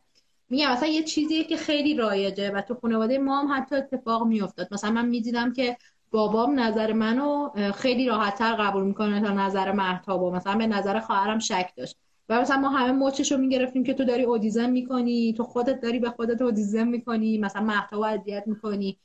[0.49, 4.67] میگم مثلا یه چیزیه که خیلی رایجه و تو خانواده ما هم حتی اتفاق میافتاد.
[4.71, 5.77] مثلا من می‌دیدم که
[6.11, 11.71] بابام نظر منو خیلی راحتتر قبول می‌کنه تا نظر محتابا مثلا به نظر خواهرم شک
[11.77, 11.95] داشت.
[12.29, 15.99] و مثلا ما همه مچش رو می‌گرفتیم که تو داری اودیزم می‌کنی تو خودت داری
[15.99, 18.97] به خودت اودیزم می‌کنی مثلا محتوا اذیت می‌کنی.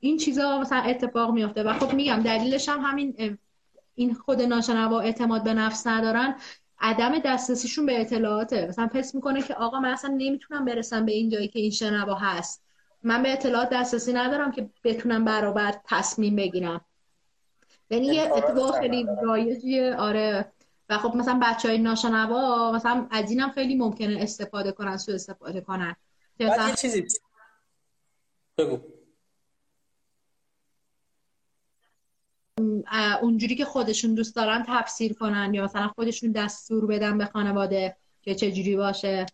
[0.00, 3.38] این چیزا مثلا اتفاق میفته و خب میگم دلیلش هم همین
[3.94, 6.36] این خود ناشنوا اعتماد به نفس ندارن.
[6.78, 8.66] عدم دسترسیشون به اطلاعاته.
[8.66, 12.14] مثلا پس می‌کنه که آقا من اصلا نمی‌تونم برسم به این جایی که این شنوا
[12.14, 12.62] هست.
[13.02, 16.80] من به اطلاعات دسترسی ندارم که بتونم برابر تصمیم بگیرم.
[17.90, 19.94] یعنی یه اتفاق خیلی رایجیه.
[19.94, 20.52] آره.
[20.88, 25.60] و خب مثلا بچه های ناشنوا مثلا از اینم خیلی ممکنه استفاده کنن سو استفاده
[25.60, 25.96] کنن.
[26.38, 27.06] یه چیزی
[28.58, 28.80] بگو.
[33.22, 38.34] اونجوری که خودشون دوست دارن تفسیر کنن یا مثلا خودشون دستور بدن به خانواده که
[38.34, 39.26] چجوری باشه.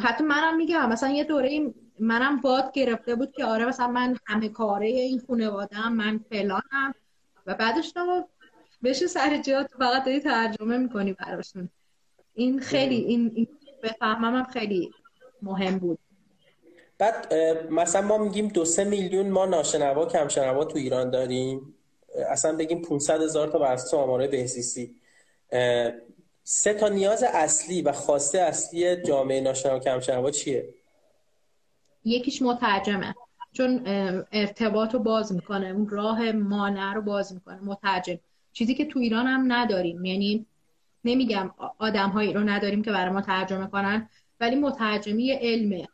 [0.00, 4.48] حتی منم میگم مثلا یه دوره منم باد گرفته بود که آره مثلا من همه
[4.48, 6.94] کاره این خانواده من فلانم.
[7.46, 8.28] و بعدش تو
[8.84, 11.68] بشه سر جات فقط داری ترجمه می‌کنی براشون.
[12.34, 13.48] این خیلی این, این
[13.82, 14.90] بفهمم هم خیلی
[15.42, 15.98] مهم بود.
[16.98, 17.34] بعد
[17.70, 21.74] مثلا ما میگیم دو سه میلیون ما ناشنوا کمشنوا تو ایران داریم.
[22.30, 24.94] اصلا بگیم 500 هزار تا بر اساس آمارای بهزیستی.
[26.42, 30.68] سه تا نیاز اصلی و خواسته اصلی جامعه ناشنوا و کمشنوا چیه؟
[32.04, 33.14] یکیش مترجمه.
[33.52, 33.82] چون
[34.32, 35.66] ارتباط رو باز می‌کنه.
[35.66, 37.60] اون راه مانع رو باز می‌کنه.
[37.60, 38.18] مترجم.
[38.52, 40.04] چیزی که تو ایران هم نداریم.
[40.04, 40.46] یعنی
[41.04, 44.08] نمیگم آدم هایی رو نداریم که برای ما ترجمه کنن
[44.40, 45.88] ولی مترجمی علمه.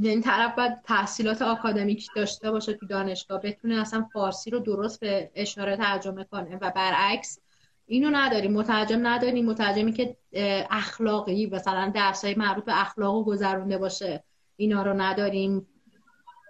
[0.00, 5.30] یعنی طرف باید تحصیلات آکادمیک داشته باشه تو دانشگاه بتونه اصلا فارسی رو درست به
[5.34, 6.58] اشاره ترجمه کنه.
[6.60, 7.38] و برعکس
[7.86, 8.52] اینو نداریم.
[8.52, 9.46] مترجم نداریم.
[9.46, 10.16] مترجمی که
[10.70, 14.24] اخلاقی مثلا درسای مربوط به اخلاق و گذرونده باشه
[14.56, 15.66] اینا رو نداریم.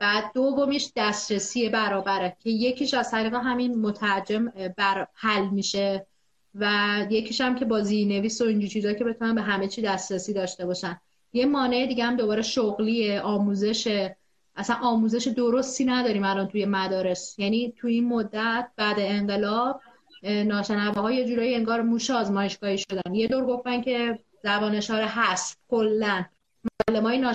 [0.00, 6.06] بعد دومیش دسترسی برابره که یکیش از طریق همین مترجم بر حل میشه
[6.54, 6.70] و
[7.10, 10.66] یکیش هم که با نویس و اینجور چیزا که بتونن به همه چی دسترسی داشته
[10.66, 11.00] باشن.
[11.32, 14.08] یه مانع دیگه هم دوباره شغلی آموزش
[14.56, 17.38] اصلا آموزش درستی نداریم الان توی مدارس.
[17.38, 19.80] یعنی توی این مدت بعد انقلاب
[20.22, 23.14] ناشنوه های یه جورایی انگار موش آزمایشگاهی شدن.
[23.14, 26.24] یه دور گفتن که زبان اشاره هست کلا.
[26.88, 27.34] معلم های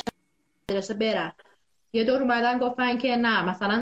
[0.70, 1.32] مدرسه برن.
[1.94, 3.82] یه دور اومدن گفتن که نه مثلا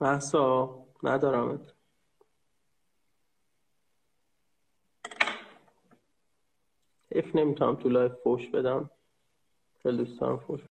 [0.00, 1.72] محسا ندارمت.
[7.12, 8.90] اف نمی‌تونم تو لایف فوش بدم
[9.82, 10.65] خیلی دوست دارم فوش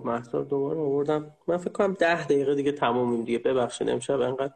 [0.00, 1.36] خب محصا دوباره آوردم.
[1.46, 3.38] من فکر کنم ده دقیقه دیگه تمومیم دیگه.
[3.38, 4.54] ببخشید امشب انقدر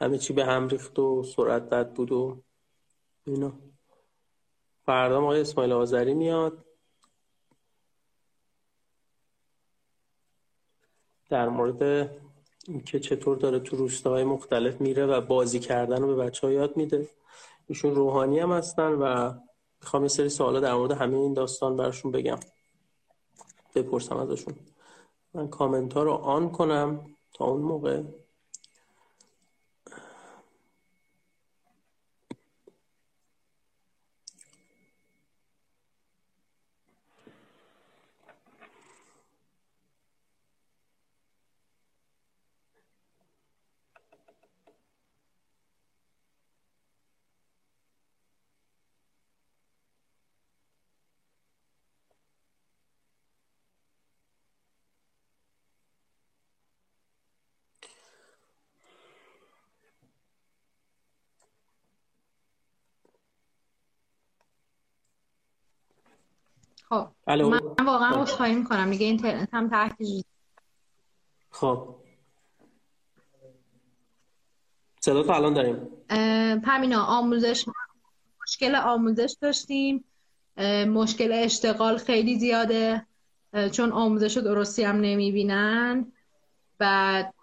[0.00, 2.42] همه چی به هم ریخت و سرعت بد بود و
[3.24, 3.52] اینا.
[4.86, 6.64] فردا آقای اسماعیل آذری میاد.
[11.30, 12.10] در مورد
[12.66, 16.76] اینکه چطور داره تو روستاهای مختلف میره و بازی کردن رو به بچه ها یاد
[16.76, 17.08] میده.
[17.66, 19.34] ایشون روحانی هم هستن و
[19.80, 22.38] می‌خوام یه سری سوالا در مورد همه این داستان براشون بگم.
[23.74, 24.54] بپرسم ازشون.
[25.34, 28.02] من کامنت ها رو آن کنم تا اون موقع.
[67.28, 67.42] خب
[67.80, 68.90] من واقعا عذرخواهی می‌کنم.
[68.90, 69.96] دیگه اینترنت هم تحت
[71.50, 71.94] خب.
[75.00, 75.88] صدا تو الان داریم.
[76.60, 77.64] پمینا آموزش
[78.42, 80.04] مشکل آموزش داشتیم.
[80.86, 83.06] مشکل اشتغال خیلی زیاده.
[83.72, 86.12] چون آموزش درستی هم نمی‌بینن.
[86.78, 87.34] بعد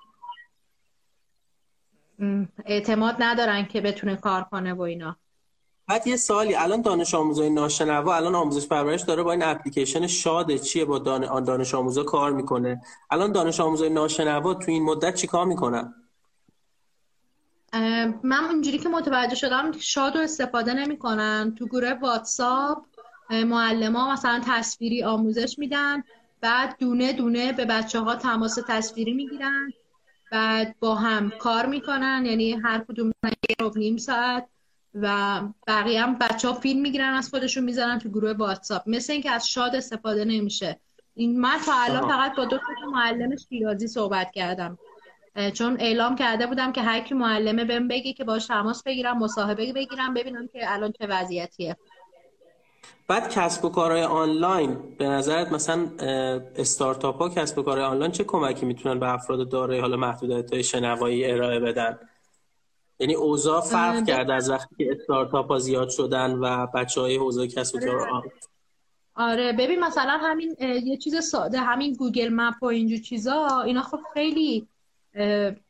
[2.65, 5.17] اعتماد ندارن که بتونه کار کنه و اینا.
[5.87, 10.59] بعد یه سالی الان دانش آموزای ناشنوا الان آموزش پرورش داره با این اپلیکیشن شاده
[10.59, 12.81] چیه با دانش آموزا کار می‌کنه؟
[13.11, 15.93] الان دانش آموزای ناشنوا تو این مدت چی کار می‌کنن؟
[18.23, 21.55] من اونجوری که متوجه شدم شاد رو استفاده نمی‌کنن.
[21.55, 22.85] تو گروه واتساپ
[23.29, 26.03] معلم مثلا تصویری آموزش میدن
[26.41, 29.73] بعد دونه دونه به بچه ها تماس تصویری می‌گیرن
[30.31, 32.23] بعد با هم کار می‌کنن.
[32.25, 33.11] یعنی هر کدوم
[33.75, 34.47] نیم ساعت.
[35.01, 38.81] و بقیه هم بچه ها فیلم می‌گیرن از خودشون می‌ذارن تو گروه واتساپ.
[38.87, 40.79] مثل اینکه از شاد استفاده نمیشه.
[41.15, 44.77] این من تا الان فقط با دو تا معلم شیرازی صحبت کردم.
[45.53, 49.73] چون اعلام کرده بودم که هر کی معلمه بهم بگی که باش تماس بگیرم مصاحبه
[49.73, 51.77] بگیرم ببینم که الان چه وضعیتیه.
[53.07, 55.89] بعد کسب و کارهای آنلاین به نظرت مثلا
[56.55, 60.63] استارتاپ ها کسب و کارهای آنلاین چه کمکی می‌تونن به افراد دارای حالا محدودیت های
[60.63, 61.99] شنوایی ارائه بدن؟
[62.99, 67.47] یعنی اوضاع فرق کرده از وقتی که استارتاپ ها زیاد شدن و بچه های حوزه
[67.47, 68.31] کسب و کار آره.
[69.15, 69.53] آره.
[69.53, 74.67] ببین مثلا همین یه چیز ساده همین Google Map و اینجور چیزا اینا خب خیلی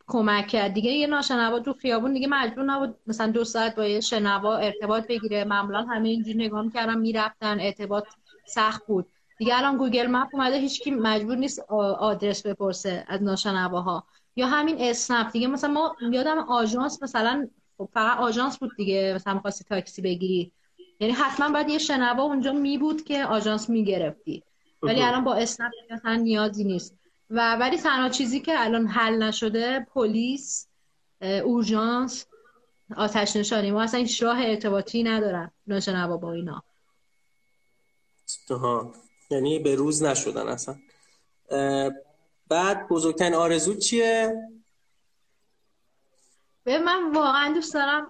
[0.07, 0.73] کمک کرد.
[0.73, 5.07] دیگه یه ناشنوا تو خیابون دیگه مجبور نبود مثلا دو ساعت با یه شنوا ارتباط
[5.07, 5.43] بگیره.
[5.43, 8.05] معمولا همه اینجوری نگاه می‌کردن می‌رفتن ارتباط
[8.47, 9.07] سخت بود.
[9.39, 11.59] دیگه الان Google Map اومده هیچکی مجبور نیست
[11.99, 14.03] آدرس بپرسه از ناشنواها.
[14.35, 15.47] یا همین اسنپ دیگه.
[15.47, 19.13] مثلا ما یادم آژانس مثلا خب فقط آژانس بود دیگه.
[19.15, 20.51] مثلا می‌خواستی تاکسی بگیری.
[20.99, 24.43] یعنی حتما باید یه شنوا اونجا می بود که آژانس می‌گرفتی.
[24.83, 26.95] ولی الان با اسنپ مثلا نیازی نیست.
[27.29, 30.67] و ولی تنها چیزی که الان حل نشده پلیس
[31.21, 32.25] اورژانس
[32.97, 33.71] آتش نشانی.
[33.71, 36.63] ما اصلا هیچ راه ارتباطی ندارن ناشنوا با اینا.
[39.29, 40.75] یعنی به روز نشدن اصلا.
[42.49, 44.35] بعد بزرگترین آرزو چیه؟
[46.63, 48.09] به من واقعا دوست دارم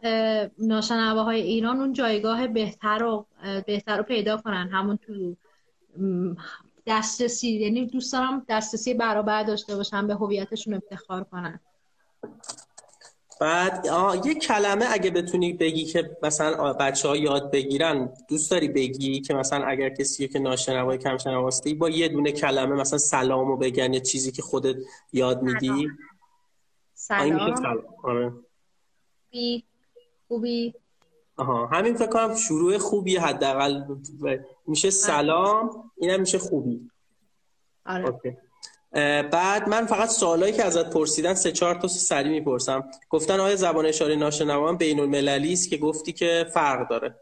[1.18, 3.28] های ایران اون جایگاه بهتر رو
[3.68, 5.36] بهتر رو پیدا کنن همون تو
[6.88, 11.60] دسترسی یعنی دوست دارم دسترسی برابر داشته باشن به هویتشون افتخار کنن
[13.40, 13.86] بعد
[14.26, 19.34] یه کلمه اگه بتونی بگی که مثلا بچه ها یاد بگیرن دوست داری بگی که
[19.34, 24.00] مثلا اگر کسی که ناشنوای کم شنواستی با یه دونه کلمه مثلا سلامو بگن یا
[24.00, 24.76] چیزی که خودت
[25.14, 25.90] یاد میدی؟
[26.94, 27.56] سلام.
[27.56, 27.84] سلام.
[28.04, 28.34] آره.
[29.32, 29.64] بی
[30.28, 30.74] خوبی؟
[31.38, 31.68] آها.
[31.68, 33.84] همین فکر کنم شروع خوبی حداقل.
[34.68, 36.90] میشه سلام اینم میشه خوبی.
[37.86, 38.06] آره.
[38.06, 38.38] اوکی.
[39.32, 42.90] بعد من فقط سوالایی که ازت پرسیدن سه چهار تا سری می‌پرسم.
[43.10, 47.16] گفتن آیا زبان اشاره ناشنوان بین المللی است که گفتی که فرق داره.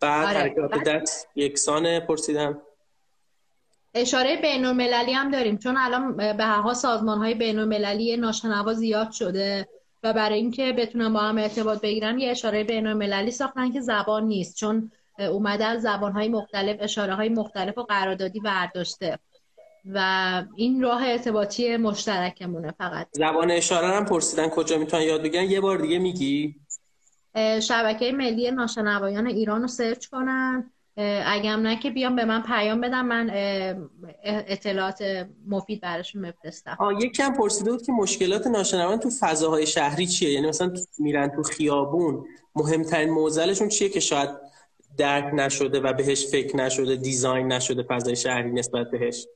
[0.00, 0.38] بعد آره.
[0.38, 2.58] حرکات دست یکسان پرسیدن.
[3.94, 8.72] اشاره بین المللی هم داریم چون الان به هر حال سازمان های بین المللی ناشنوا
[8.72, 9.68] زیاد شده
[10.02, 14.24] و برای اینکه بتونن با هم ارتباط بگیرن یه اشاره بین المللی ساختن که زبان
[14.24, 19.18] نیست چون اومده از زبان های مختلف اشاره های مختلف و قراردادی برداشته.
[19.84, 19.98] و
[20.56, 23.06] این راه ارتباطی مشترکمونه فقط.
[23.12, 25.44] زبان اشاره هم پرسیدن کجا می‌تونن یاد بگیرن.
[25.44, 26.56] یه بار دیگه میگی؟
[27.62, 30.70] شبکه ملی ناشنوایان ایران رو سرچ کنن.
[31.26, 33.30] اگه نه که بیام به من پیام بدم من
[34.24, 36.76] اطلاعات مفید براشون بفرستم.
[37.00, 41.42] یکی هم پرسیده بود که مشکلات ناشنوان تو فضاهای شهری چیه؟ یعنی مثلا میرن تو
[41.42, 42.24] خیابون
[42.54, 44.30] مهمترین موزلشون چیه که شاید
[44.96, 49.26] درک نشده و بهش فکر نشده دیزاین نشده فضای شهری نسبت بهش؟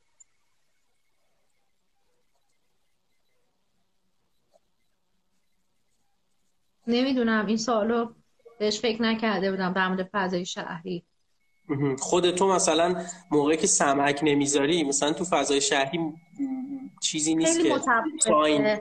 [6.86, 8.12] نمی‌دونم این سوالو
[8.58, 11.04] بهش فکر نکرده بودم در مورد فضای شهری.
[11.98, 15.98] خود تو مثلا موقعی که سمک نمی‌ذاری مثلا تو فضای شهری
[17.02, 17.74] چیزی نیست که
[18.24, 18.78] تاین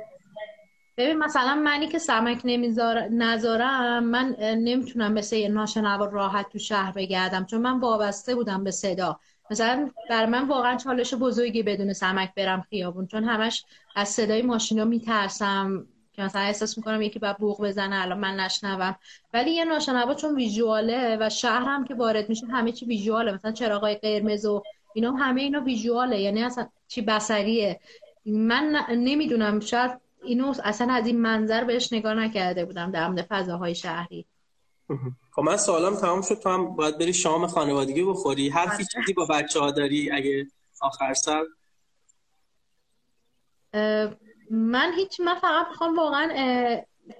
[0.97, 6.91] ببین مثلا منی که سمک نمیذار نذارم من نمی‌تونم مثل یه ناشنوا راحت تو شهر
[6.91, 9.19] بگردم چون من وابسته بودم به صدا.
[9.51, 13.65] مثلا بر من واقعا چالش بزرگی بدون سمک برم خیابون چون همش
[13.95, 15.87] از صدای ماشینا میترسم.
[16.15, 18.95] که مثلا احساس می‌کنم یکی باید بوق بزنه الان من نشنوم.
[19.33, 23.31] ولی یه ناشنوا چون ویژواله و شهر هم که وارد میشه همه چی ویژواله.
[23.31, 24.63] مثلا چراغای قرمز و
[24.93, 26.21] اینا همه اینا ویژواله.
[26.21, 27.79] یعنی اصلا چی بصریه.
[28.25, 29.59] من نمی‌دونم.
[29.59, 29.91] شاید
[30.23, 34.25] اینو اصلا از این منظر بهش نگاه نکرده بودم در مورد فضاهای شهری.
[35.31, 36.39] خب من سوالم تمام شد.
[36.39, 38.49] تو هم باید بری شام خانوادگی بخوری.
[38.49, 38.85] حرفی بله.
[38.85, 40.47] چیزی با بچه ها داری اگه
[40.81, 41.43] آخر سر
[44.51, 46.29] من هیچ من فقط می‌خوام واقعا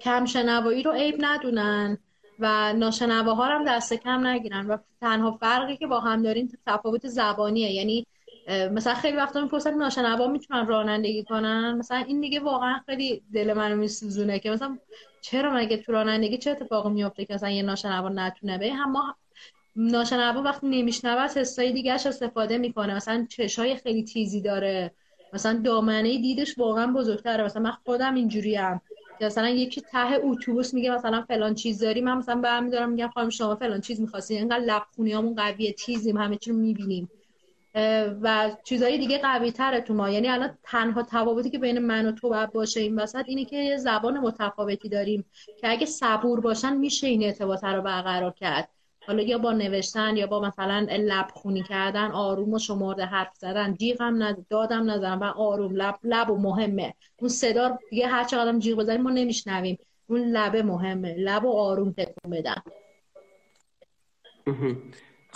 [0.00, 1.98] کمشنوایی رو عیب ندونن
[2.38, 7.72] و ناشنواها هم دست کم نگیرن و تنها فرقی که با هم دارین تفاوت زبانیه.
[7.72, 8.06] یعنی
[8.48, 13.76] مثلا خیلی وقتا می‌پرسن ناشنوا می‌تونن رانندگی کنن؟ مثلا این دیگه واقعا خیلی دل منو
[13.76, 14.78] میسوزونه که مثلا
[15.20, 19.14] چرا مگه تو رانندگی چه اتفاقی میفته که مثلا یه ناشنوا نتونه به هم ما
[19.76, 22.94] ناشنوا وقتی نمیشنوه حسای دیگهش استفاده می‌کنه.
[22.94, 24.94] مثلا چشای خیلی تیزی داره.
[25.32, 27.44] مثلا دامنه دیدش واقعا بزرگتره.
[27.44, 28.80] مثلا من خودم اینجوریم.
[29.20, 33.30] مثلا یکی ته اتوبوس میگه مثلا فلان چیز داری من مثلا برمی دارم میگم خانم
[33.30, 34.36] شما فلان چیز می‌خواستی.
[34.36, 37.10] اینقدر لبخونیامون قویه تیزیم همه چی رو می‌بینیم.
[38.22, 40.10] و چیزهای دیگه قوی تره تو ما.
[40.10, 43.56] یعنی الان تنها تفاوتی که بین من و تو باید باشه این وسط اینه که
[43.56, 45.24] یه زبان متفاوتی داریم
[45.60, 48.68] که اگه صبور باشن میشه این ارتباط رو برقرار کرد.
[49.06, 53.74] حالا یا با نوشتن یا با مثلا لب خونی کردن آروم و شمرده حرف زدن.
[53.74, 54.46] جیغم ند...
[54.50, 56.94] دادم نزدم و آروم لب لب و مهمه.
[57.16, 59.78] اون صدا دیگه هر چقدر جیغ بزنیم ما نمیشنویم.
[60.06, 61.14] اون لبه مهمه.
[61.14, 62.62] لب و آروم تکون بدن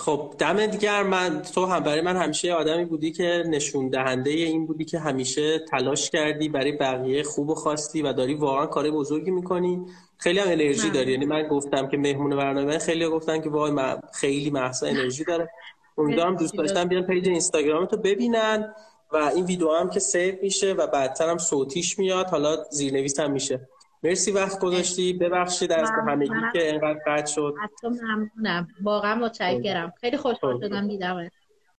[0.00, 4.84] خب دمت گرم تو هم برای من همیشه آدمی بودی که نشون دهنده این بودی
[4.84, 9.86] که همیشه تلاش کردی برای بقیه خوب و خواستی و داری واقعا کار بزرگی می‌کنی.
[10.18, 11.12] خیلی هم انرژی داری.
[11.12, 13.72] یعنی من گفتم که مهمون برنامه خیلی گفتن که وای
[14.12, 15.50] خیلی محسا انرژی داره.
[15.98, 18.74] امیدوارم دوست داشتم بیان page اینستاگرام تو ببینن
[19.12, 22.26] و این ویدیو هم که save میشه و بعدتر هم صوتیش میاد.
[22.26, 23.68] حالا زیرنویس هم میشه.
[24.02, 25.12] مرسی وقت گذاشتی.
[25.12, 27.54] ببخشید از همگی که اینقدر قطع شد.
[27.84, 28.68] ممنونم.
[28.82, 29.92] واقعا متشکرم.
[30.00, 30.16] خیلی.
[30.16, 31.30] خوشحال شدم دیدم